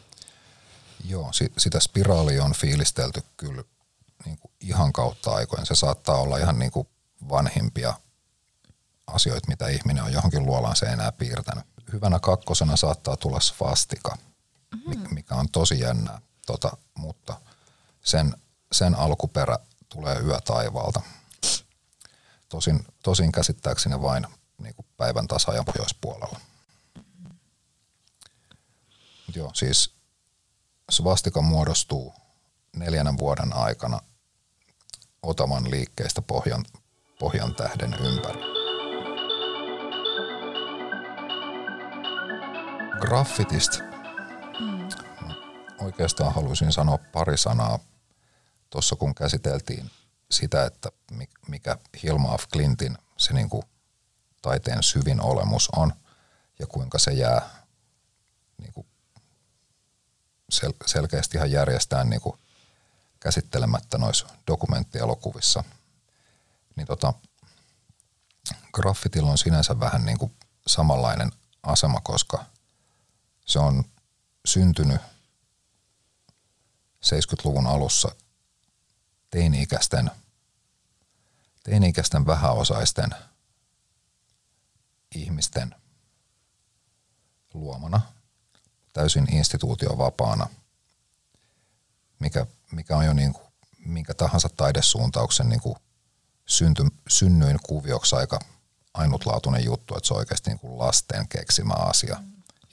Joo, 1.05 1.31
sitä 1.59 1.81
spiraalia 1.81 2.45
on 2.45 2.53
fiilistelty 2.53 3.23
kyllä 3.37 3.65
niin 4.25 4.39
kuin 4.39 4.53
ihan 4.61 4.93
kautta 4.93 5.31
aikojen. 5.31 5.67
Se 5.67 5.75
saattaa 5.75 6.17
olla 6.17 6.39
ihan 6.39 6.59
niin 6.59 6.71
kuin 6.71 6.89
vanhimpia 7.29 7.95
asioita, 9.07 9.49
mitä 9.49 9.69
ihminen 9.69 10.05
on 10.05 10.13
johonkin 10.13 10.47
luolaan 10.47 10.77
seinää 10.77 11.13
piirtänyt. 11.13 11.65
Hyvänä 11.93 12.19
kakkosena 12.19 12.77
saattaa 12.77 13.17
tulla 13.17 13.41
svastika, 13.41 14.19
mm-hmm. 14.75 15.15
mikä 15.15 15.35
on 15.35 15.49
tosi 15.49 15.81
jännää, 15.81 16.21
tota, 16.47 16.77
mutta 16.95 17.41
sen, 18.03 18.35
sen 18.73 18.95
alkuperä 18.95 19.59
tulee 19.89 20.19
yötaivaalta. 20.19 21.01
Tosin, 22.49 22.87
tosin 23.03 23.33
käsittääkseni 23.33 24.03
vain 24.03 24.27
niin 24.59 24.75
kuin 24.75 24.87
päivän 24.97 25.27
tasaajan 25.27 25.65
pohjoispuolella. 25.65 26.41
Mut 29.27 29.37
joo, 29.37 29.51
siis 29.55 29.95
svastika 30.91 31.43
muodostuu 31.43 32.15
neljännen 32.77 33.19
vuoden 33.19 33.53
aikana 33.53 34.01
Otavan 35.23 35.71
liikkeestä 35.71 36.23
pohjan, 36.23 36.65
pohjan 37.19 37.55
tähden 37.55 37.95
ympäri. 37.95 38.41
Graffitista. 43.01 43.94
Oikeastaan 45.81 46.35
haluaisin 46.35 46.73
sanoa 46.73 46.99
pari 47.13 47.39
sanaa 47.39 47.79
tuossa 48.71 48.97
kun 48.97 49.15
käsiteltiin 49.15 49.91
sitä, 50.31 50.65
että 50.65 50.91
mikä 51.49 51.77
Hilma 52.03 52.33
af 52.33 52.45
Clintin 52.53 52.99
se 53.17 53.35
niin 53.35 53.51
kuin 53.51 53.63
taiteen 54.43 54.83
syvin 54.83 55.21
olemus 55.21 55.69
on 55.77 55.93
ja 56.59 56.67
kuinka 56.67 56.99
se 56.99 57.13
jää 57.13 57.51
niin 58.59 58.73
kuin 58.73 58.87
sel- 60.55 60.87
selkeästi 60.87 61.37
ihan 61.37 61.51
järjestään 61.51 62.11
niin 62.11 62.21
kuin 62.21 62.39
käsittelemättä 63.21 63.99
noissa 63.99 64.27
dokumenttielokuvissa, 64.47 65.65
niin 66.77 66.87
tota, 66.87 67.15
graffitilla 68.73 69.31
on 69.31 69.39
sinänsä 69.39 69.81
vähän 69.81 70.07
niin 70.07 70.19
kuin 70.19 70.33
samanlainen 70.67 71.33
asema, 71.63 72.01
koska 72.01 72.45
se 73.47 73.59
on 73.59 73.85
syntynyt 74.45 75.01
70-luvun 77.05 77.67
alussa 77.67 78.09
teini-ikäisten, 79.31 80.11
teini-ikäisten 81.65 82.27
vähäosaisten 82.27 83.11
ihmisten 85.15 85.75
luomana, 87.55 88.01
täysin 88.93 89.35
instituutio 89.35 89.99
vapaana, 89.99 90.47
mikä 92.19 92.47
mikä 92.75 92.97
on 92.97 93.05
jo 93.05 93.13
niin 93.13 93.33
kuin 93.33 93.45
minkä 93.79 94.15
tahansa 94.15 94.49
taidesuuntauksen 94.57 95.49
niin 95.49 95.61
kuin 95.61 95.77
synty, 96.47 96.83
synnyin 97.09 97.59
kuvioksi 97.63 98.17
aika 98.17 98.39
ainutlaatuinen 98.95 99.65
juttu, 99.65 99.97
että 99.97 100.07
se 100.07 100.15
on 100.15 100.19
oikeasti 100.19 100.51
niin 100.51 100.59
kuin 100.59 100.79
lasten 100.79 101.29
keksimä 101.29 101.75
asia. 101.75 102.23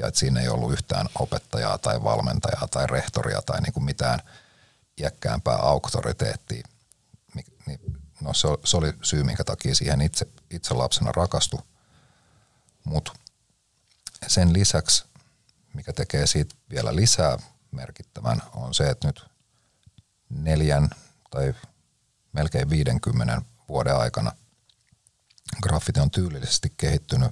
Ja 0.02 0.08
että 0.08 0.20
siinä 0.20 0.42
ei 0.42 0.50
ollut 0.50 0.74
yhtään 0.74 1.10
opettajaa 1.20 1.78
tai 1.78 2.04
valmentajaa 2.04 2.68
tai 2.72 2.88
rehtoria 2.88 3.42
tai 3.42 3.62
niin 3.62 3.74
kuin 3.74 3.84
mitään 3.84 4.20
iäkkäämpää 5.02 5.56
auktoriteettia. 5.56 6.68
No 8.22 8.34
se, 8.34 8.48
se 8.64 8.78
oli 8.78 8.94
syy, 9.02 9.24
minkä 9.24 9.44
takia 9.44 9.76
siihen 9.76 10.02
itse, 10.02 10.28
itse 10.50 10.74
lapsena 10.74 11.12
rakastui. 11.12 11.60
Mutta 12.84 13.14
sen 14.28 14.54
lisäksi, 14.54 15.04
mikä 15.74 15.94
tekee 15.94 16.28
siitä 16.28 16.56
vielä 16.70 16.96
lisää 16.96 17.38
merkittävän, 17.72 18.42
on 18.54 18.74
se, 18.74 18.90
että 18.90 19.08
nyt 19.08 19.26
neljän 20.30 20.90
tai 21.30 21.54
melkein 22.34 22.70
50 22.70 23.42
vuoden 23.70 23.96
aikana 23.96 24.32
graffiti 25.64 26.00
on 26.00 26.12
tyylillisesti 26.12 26.74
kehittynyt 26.78 27.32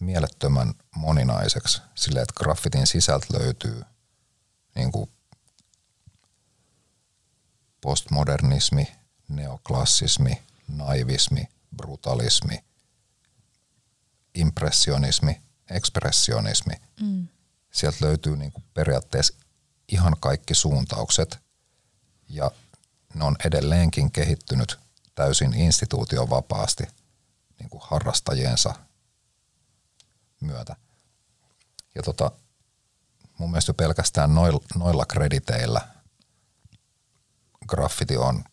mielettömän 0.00 0.74
moninaiseksi 0.96 1.82
sille, 1.94 2.20
että 2.20 2.34
graffitin 2.36 2.86
sisältö 2.86 3.26
löytyy 3.38 3.82
niin 4.74 4.92
kuin 4.92 5.10
postmodernismi, 7.80 8.92
neoklassismi, 9.28 10.42
naivismi, 10.68 11.48
brutalismi, 11.76 12.64
impressionismi, 14.34 15.40
ekspressionismi. 15.70 16.74
Mm. 17.00 17.28
Sieltä 17.70 17.98
löytyy 18.00 18.36
niin 18.36 18.52
kuin 18.52 18.64
periaatteessa 18.74 19.34
ihan 19.88 20.16
kaikki 20.20 20.54
suuntaukset, 20.54 21.38
ja 22.28 22.50
ne 23.14 23.24
on 23.24 23.36
edelleenkin 23.44 24.10
kehittynyt 24.10 24.78
täysin 25.14 25.54
instituution 25.54 26.30
vapaasti 26.30 26.84
niin 27.58 27.70
kuin 27.70 27.82
harrastajiensa 27.84 28.74
myötä. 30.40 30.76
Ja 31.94 32.02
tota, 32.02 32.30
mun 33.38 33.50
mielestä 33.50 33.74
pelkästään 33.74 34.34
noilla, 34.34 34.60
noilla 34.74 35.06
krediteillä 35.06 35.80
graffiti 37.68 38.16
on 38.16 38.44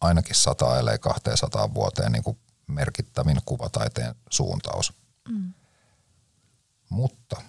ainakin 0.00 0.34
100 0.34 0.78
ellei 0.78 0.98
200 0.98 1.74
vuoteen 1.74 2.12
niin 2.12 2.22
kuin 2.22 2.38
merkittävin 2.66 3.40
kuvataiteen 3.44 4.14
suuntaus. 4.30 4.92
Mm. 5.28 5.52
Mutta 6.88 7.42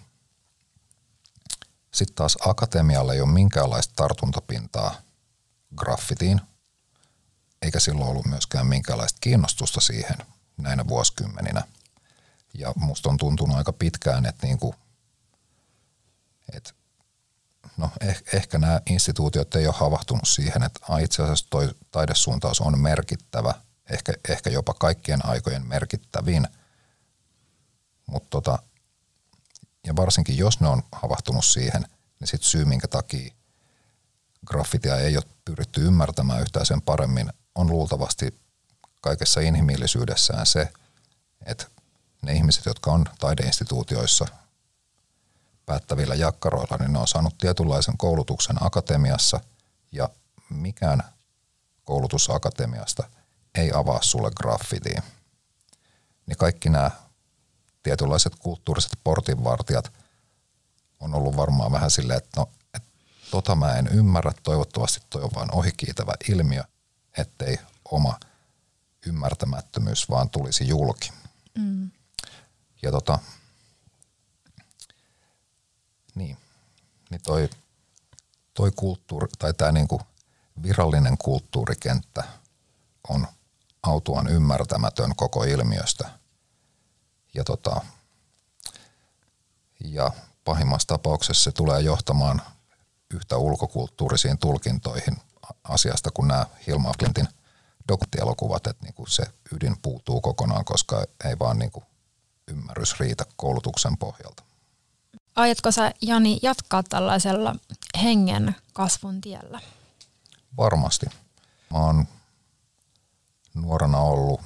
sitten 1.94 2.16
taas 2.16 2.38
akatemialle 2.46 3.14
ei 3.14 3.22
ole 3.22 3.32
minkäänlaista 3.32 3.94
tartuntapintaa 3.96 4.96
graffitiin, 5.76 6.42
eikä 7.62 7.80
silloin 7.80 8.10
ollut 8.10 8.26
myöskään 8.26 8.68
minkäänlaista 8.68 9.18
kiinnostusta 9.22 9.82
siihen 9.82 10.18
näinä 10.58 10.88
vuosikymmeninä. 10.88 11.64
Ja 12.54 12.74
musta 12.76 13.10
on 13.10 13.18
tuntunut 13.18 13.58
aika 13.58 13.74
pitkään, 13.74 14.26
että 14.26 14.48
niinku, 14.48 14.76
et, 16.54 16.76
no 17.78 17.90
eh, 18.02 18.24
ehkä 18.34 18.58
nämä 18.58 18.82
instituutiot 18.86 19.56
ei 19.56 19.68
ole 19.68 19.76
havahtunut 19.78 20.28
siihen, 20.28 20.64
että 20.64 20.80
a, 20.90 20.98
itse 20.98 21.24
asiassa 21.24 21.48
toi 21.50 21.70
taidesuuntaus 21.92 22.62
on 22.62 22.80
merkittävä, 22.80 23.54
ehkä, 23.90 24.14
ehkä 24.30 24.50
jopa 24.50 24.74
kaikkien 24.74 25.26
aikojen 25.26 25.68
merkittävin, 25.68 26.48
mutta 28.06 28.28
tota, 28.30 28.60
ja 29.88 29.96
varsinkin 29.96 30.38
jos 30.38 30.60
ne 30.60 30.68
on 30.68 30.84
havahtunut 30.92 31.46
siihen, 31.46 31.82
niin 32.20 32.28
sitten 32.28 32.50
syy, 32.50 32.66
minkä 32.66 32.88
takia 32.88 33.34
graffitia 34.46 34.98
ei 34.98 35.18
ole 35.18 35.26
pyritty 35.46 35.86
ymmärtämään 35.86 36.42
yhtään 36.42 36.66
sen 36.66 36.82
paremmin, 36.82 37.34
on 37.56 37.68
luultavasti 37.68 38.40
kaikessa 39.02 39.42
inhimillisyydessään 39.42 40.46
se, 40.46 40.72
että 41.46 41.66
ne 42.22 42.34
ihmiset, 42.34 42.66
jotka 42.66 42.92
on 42.92 43.06
taideinstituutioissa 43.20 44.26
päättävillä 45.66 46.16
jakkaroilla, 46.16 46.78
niin 46.80 46.94
ne 46.94 47.00
on 47.00 47.08
saanut 47.08 47.38
tietynlaisen 47.38 47.98
koulutuksen 47.98 48.64
akatemiassa 48.64 49.40
ja 49.92 50.10
mikään 50.50 51.04
koulutus 51.84 52.30
akatemiasta 52.30 53.04
ei 53.56 53.72
avaa 53.74 54.02
sulle 54.02 54.32
graffitiin. 54.32 55.04
Niin 56.26 56.38
kaikki 56.38 56.70
nämä 56.70 56.92
tietynlaiset 57.84 58.36
kulttuuriset 58.40 58.92
portinvartijat 59.04 59.92
on 61.00 61.14
ollut 61.14 61.38
varmaan 61.38 61.72
vähän 61.72 61.92
silleen, 61.92 62.18
että 62.18 62.40
no, 62.40 62.50
et, 62.74 62.84
tota 63.32 63.56
mä 63.56 63.74
en 63.76 63.88
ymmärrä, 63.88 64.32
toivottavasti 64.44 65.00
toi 65.10 65.24
on 65.24 65.32
vaan 65.36 65.56
ohikiitävä 65.56 66.14
ilmiö, 66.30 66.64
ettei 67.18 67.58
oma 67.86 68.20
ymmärtämättömyys 69.06 70.10
vaan 70.10 70.30
tulisi 70.30 70.68
julki. 70.68 71.12
Ja 72.90 72.94
tota, 72.94 73.20
niin, 76.16 76.38
niin 77.10 77.22
toi, 77.24 77.50
toi 78.54 78.72
kulttuuri, 78.76 79.28
tai 79.40 79.54
tämä 79.54 79.72
niinku 79.72 80.02
virallinen 80.64 81.18
kulttuurikenttä 81.18 82.24
on 83.10 83.28
autuan 83.84 84.28
ymmärtämätön 84.28 85.16
koko 85.16 85.44
ilmiöstä. 85.44 86.10
Ja, 87.34 87.44
tota, 87.44 87.82
ja 89.80 90.12
pahimmassa 90.46 90.88
tapauksessa 90.88 91.44
se 91.44 91.52
tulee 91.52 91.82
johtamaan 91.82 92.42
yhtä 93.14 93.38
ulkokulttuurisiin 93.38 94.38
tulkintoihin 94.38 95.18
asiasta 95.64 96.12
kuin 96.12 96.28
nämä 96.28 96.46
Hilma 96.68 96.92
Clintin 97.00 97.28
doktielokuvat, 97.88 98.68
että 98.68 98.86
niinku 98.86 99.06
se 99.06 99.24
ydin 99.52 99.76
puutuu 99.82 100.22
kokonaan, 100.22 100.66
koska 100.66 101.04
ei 101.26 101.40
vaan 101.40 101.60
niinku 101.60 101.84
ymmärrys 102.50 103.00
riitä 103.00 103.26
koulutuksen 103.36 103.98
pohjalta. 103.98 104.44
Aiotko 105.36 105.72
sä, 105.72 105.94
Jani, 106.02 106.40
jatkaa 106.42 106.84
tällaisella 106.84 107.56
hengen 108.04 108.56
kasvun 108.74 109.22
tiellä? 109.22 109.60
Varmasti. 110.58 111.06
Mä 111.72 111.78
oon 111.78 112.08
nuorena 113.54 113.98
ollut 113.98 114.42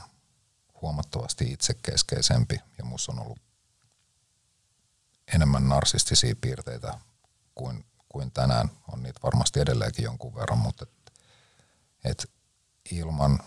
huomattavasti 0.82 1.52
itsekeskeisempi 1.52 2.60
ja 2.78 2.86
musta 2.86 3.12
on 3.12 3.20
ollut 3.20 3.40
enemmän 5.36 5.70
narsistisia 5.70 6.36
piirteitä 6.42 7.00
kuin, 7.56 7.86
kuin 8.10 8.32
tänään. 8.32 8.70
On 8.92 9.04
niitä 9.04 9.20
varmasti 9.24 9.60
edelleenkin 9.60 10.04
jonkun 10.04 10.36
verran, 10.36 10.60
mutta 10.60 10.86
et, 10.86 11.14
et 12.12 12.32
ilman, 12.92 13.40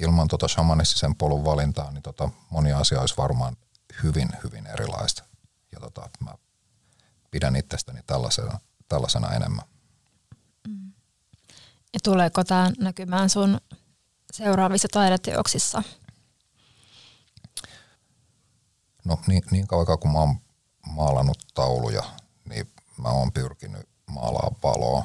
ilman 0.00 0.28
tota 0.28 0.48
shamanistisen 0.48 1.14
polun 1.14 1.44
valintaa, 1.44 1.90
niin 1.90 2.02
tota 2.02 2.30
moni 2.50 2.72
asia 2.72 3.00
olisi 3.00 3.16
varmaan 3.16 3.56
hyvin, 4.02 4.28
hyvin 4.44 4.66
erilaista. 4.66 5.24
Ja 5.72 5.80
tota, 5.80 6.10
mä 6.20 6.34
pidän 7.30 7.56
itsestäni 7.56 8.00
tällaisena, 8.06 8.60
tällaisena 8.88 9.32
enemmän. 9.32 9.64
Mm. 10.68 10.92
Ja 11.94 12.00
tuleeko 12.02 12.44
tämä 12.44 12.70
näkymään 12.78 13.30
sun 13.30 13.60
seuraavissa 14.32 14.88
taideteoksissa? 14.92 15.82
No 19.04 19.18
niin, 19.26 19.42
niin 19.50 19.66
kauan 19.66 19.98
kun 20.00 20.12
mä 20.12 20.18
oon 20.18 20.36
maalannut 20.86 21.38
tauluja, 21.54 22.02
niin 22.48 22.70
mä 22.96 23.08
oon 23.08 23.32
pyrkinyt 23.32 23.88
maalaa 24.10 24.50
valoa. 24.62 25.04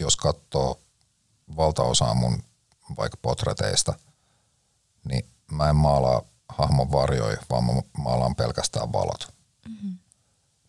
Jos 0.00 0.16
katsoo 0.16 0.80
valtaosaa 1.56 2.14
mun 2.14 2.42
vaikka 2.96 3.18
potreteista, 3.22 3.94
niin 5.08 5.24
mä 5.50 5.68
en 5.68 5.76
maalaa 5.76 6.22
hahmon 6.48 6.92
varjoja, 6.92 7.36
vaan 7.50 7.64
mä 7.64 7.72
maalaan 7.98 8.34
pelkästään 8.34 8.92
valot. 8.92 9.34
Mm-hmm. 9.68 9.98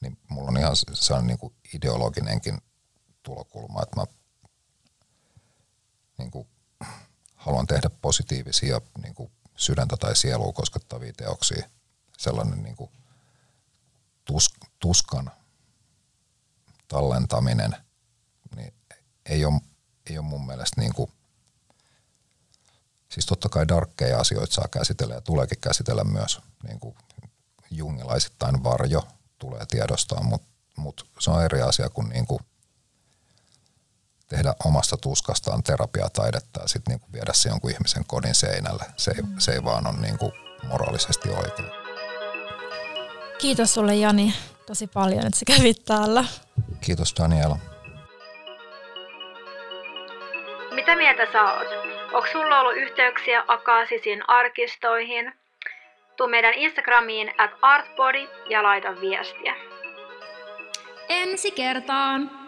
Niin 0.02 0.18
mulla 0.30 0.48
on 0.48 0.58
ihan 0.58 0.76
sellainen 0.76 1.28
niin 1.28 1.38
kuin 1.38 1.54
ideologinenkin 1.74 2.58
tulokulma, 3.24 3.84
että 3.84 3.96
mä 3.96 4.06
niin 6.18 6.32
kuin 6.32 6.48
haluan 7.36 7.68
tehdä 7.68 7.90
positiivisia 8.02 8.82
niin 9.02 9.16
kuin 9.16 9.32
sydäntä 9.56 9.98
tai 9.98 10.16
sielua 10.16 10.54
koskettavia 10.54 11.14
teoksia. 11.14 11.70
Sellainen 12.18 12.64
niin 12.64 12.76
kuin 12.76 12.92
tus, 14.26 14.54
tuskan 14.80 15.32
tallentaminen 16.88 17.76
niin 18.56 18.74
ei 19.26 19.46
ole, 19.46 19.62
ei 20.10 20.18
ole 20.18 20.26
mun 20.26 20.46
mielestä 20.46 20.82
niin 20.82 20.94
kuin, 20.94 21.12
siis 23.10 23.26
totta 23.26 23.49
kai 23.49 23.68
darkkeja 23.68 24.20
asioita 24.20 24.53
saa 24.53 24.68
käsitellä 24.72 25.14
ja 25.14 25.22
tuleekin 25.22 25.57
käsitellä 25.62 26.03
myös 26.03 26.39
niin 26.64 26.80
kuin 26.80 26.95
jungilaisittain 27.72 28.64
varjo 28.64 29.07
tulee 29.39 29.66
tiedostaa, 29.66 30.24
mutta 30.24 30.47
mut 30.78 31.07
se 31.20 31.32
on 31.32 31.43
eri 31.43 31.62
asia 31.62 31.89
kuin, 31.89 32.10
niin 32.10 32.28
kuin 32.28 32.39
tehdä 34.28 34.53
omasta 34.66 34.97
tuskastaan 34.97 35.64
terapiataidetta 35.64 36.62
ja 36.62 36.68
sitten 36.68 36.91
niinku 36.91 37.07
viedä 37.14 37.34
se 37.34 37.49
jonkun 37.49 37.72
ihmisen 37.72 38.05
kodin 38.07 38.36
seinälle. 38.36 38.86
Se 38.97 39.12
ei, 39.12 39.24
se 39.38 39.51
ei 39.51 39.64
vaan 39.64 39.88
ole 39.88 39.97
niinku 39.97 40.34
moraalisesti 40.64 41.30
oikein. 41.30 41.70
Kiitos 43.38 43.74
sulle 43.74 43.95
Jani 43.95 44.34
tosi 44.66 44.88
paljon, 44.88 45.26
että 45.26 45.39
sä 45.39 45.45
kävit 45.45 45.86
täällä. 45.86 46.26
Kiitos 46.82 47.14
Daniela. 47.20 47.57
Mitä 50.76 50.95
mieltä 50.95 51.32
sä 51.32 51.43
oot? 51.43 51.89
Onko 52.14 52.28
sulla 52.32 52.60
ollut 52.60 52.78
yhteyksiä 52.78 53.43
Akasisin 53.47 54.24
arkistoihin? 54.28 55.34
Tuu 56.18 56.28
meidän 56.28 56.53
Instagramiin 56.53 57.32
at 57.38 57.51
artbody 57.62 58.28
ja 58.49 58.64
laita 58.64 59.01
viestiä. 59.01 59.55
Ensi 61.10 61.51
kertaan! 61.51 62.39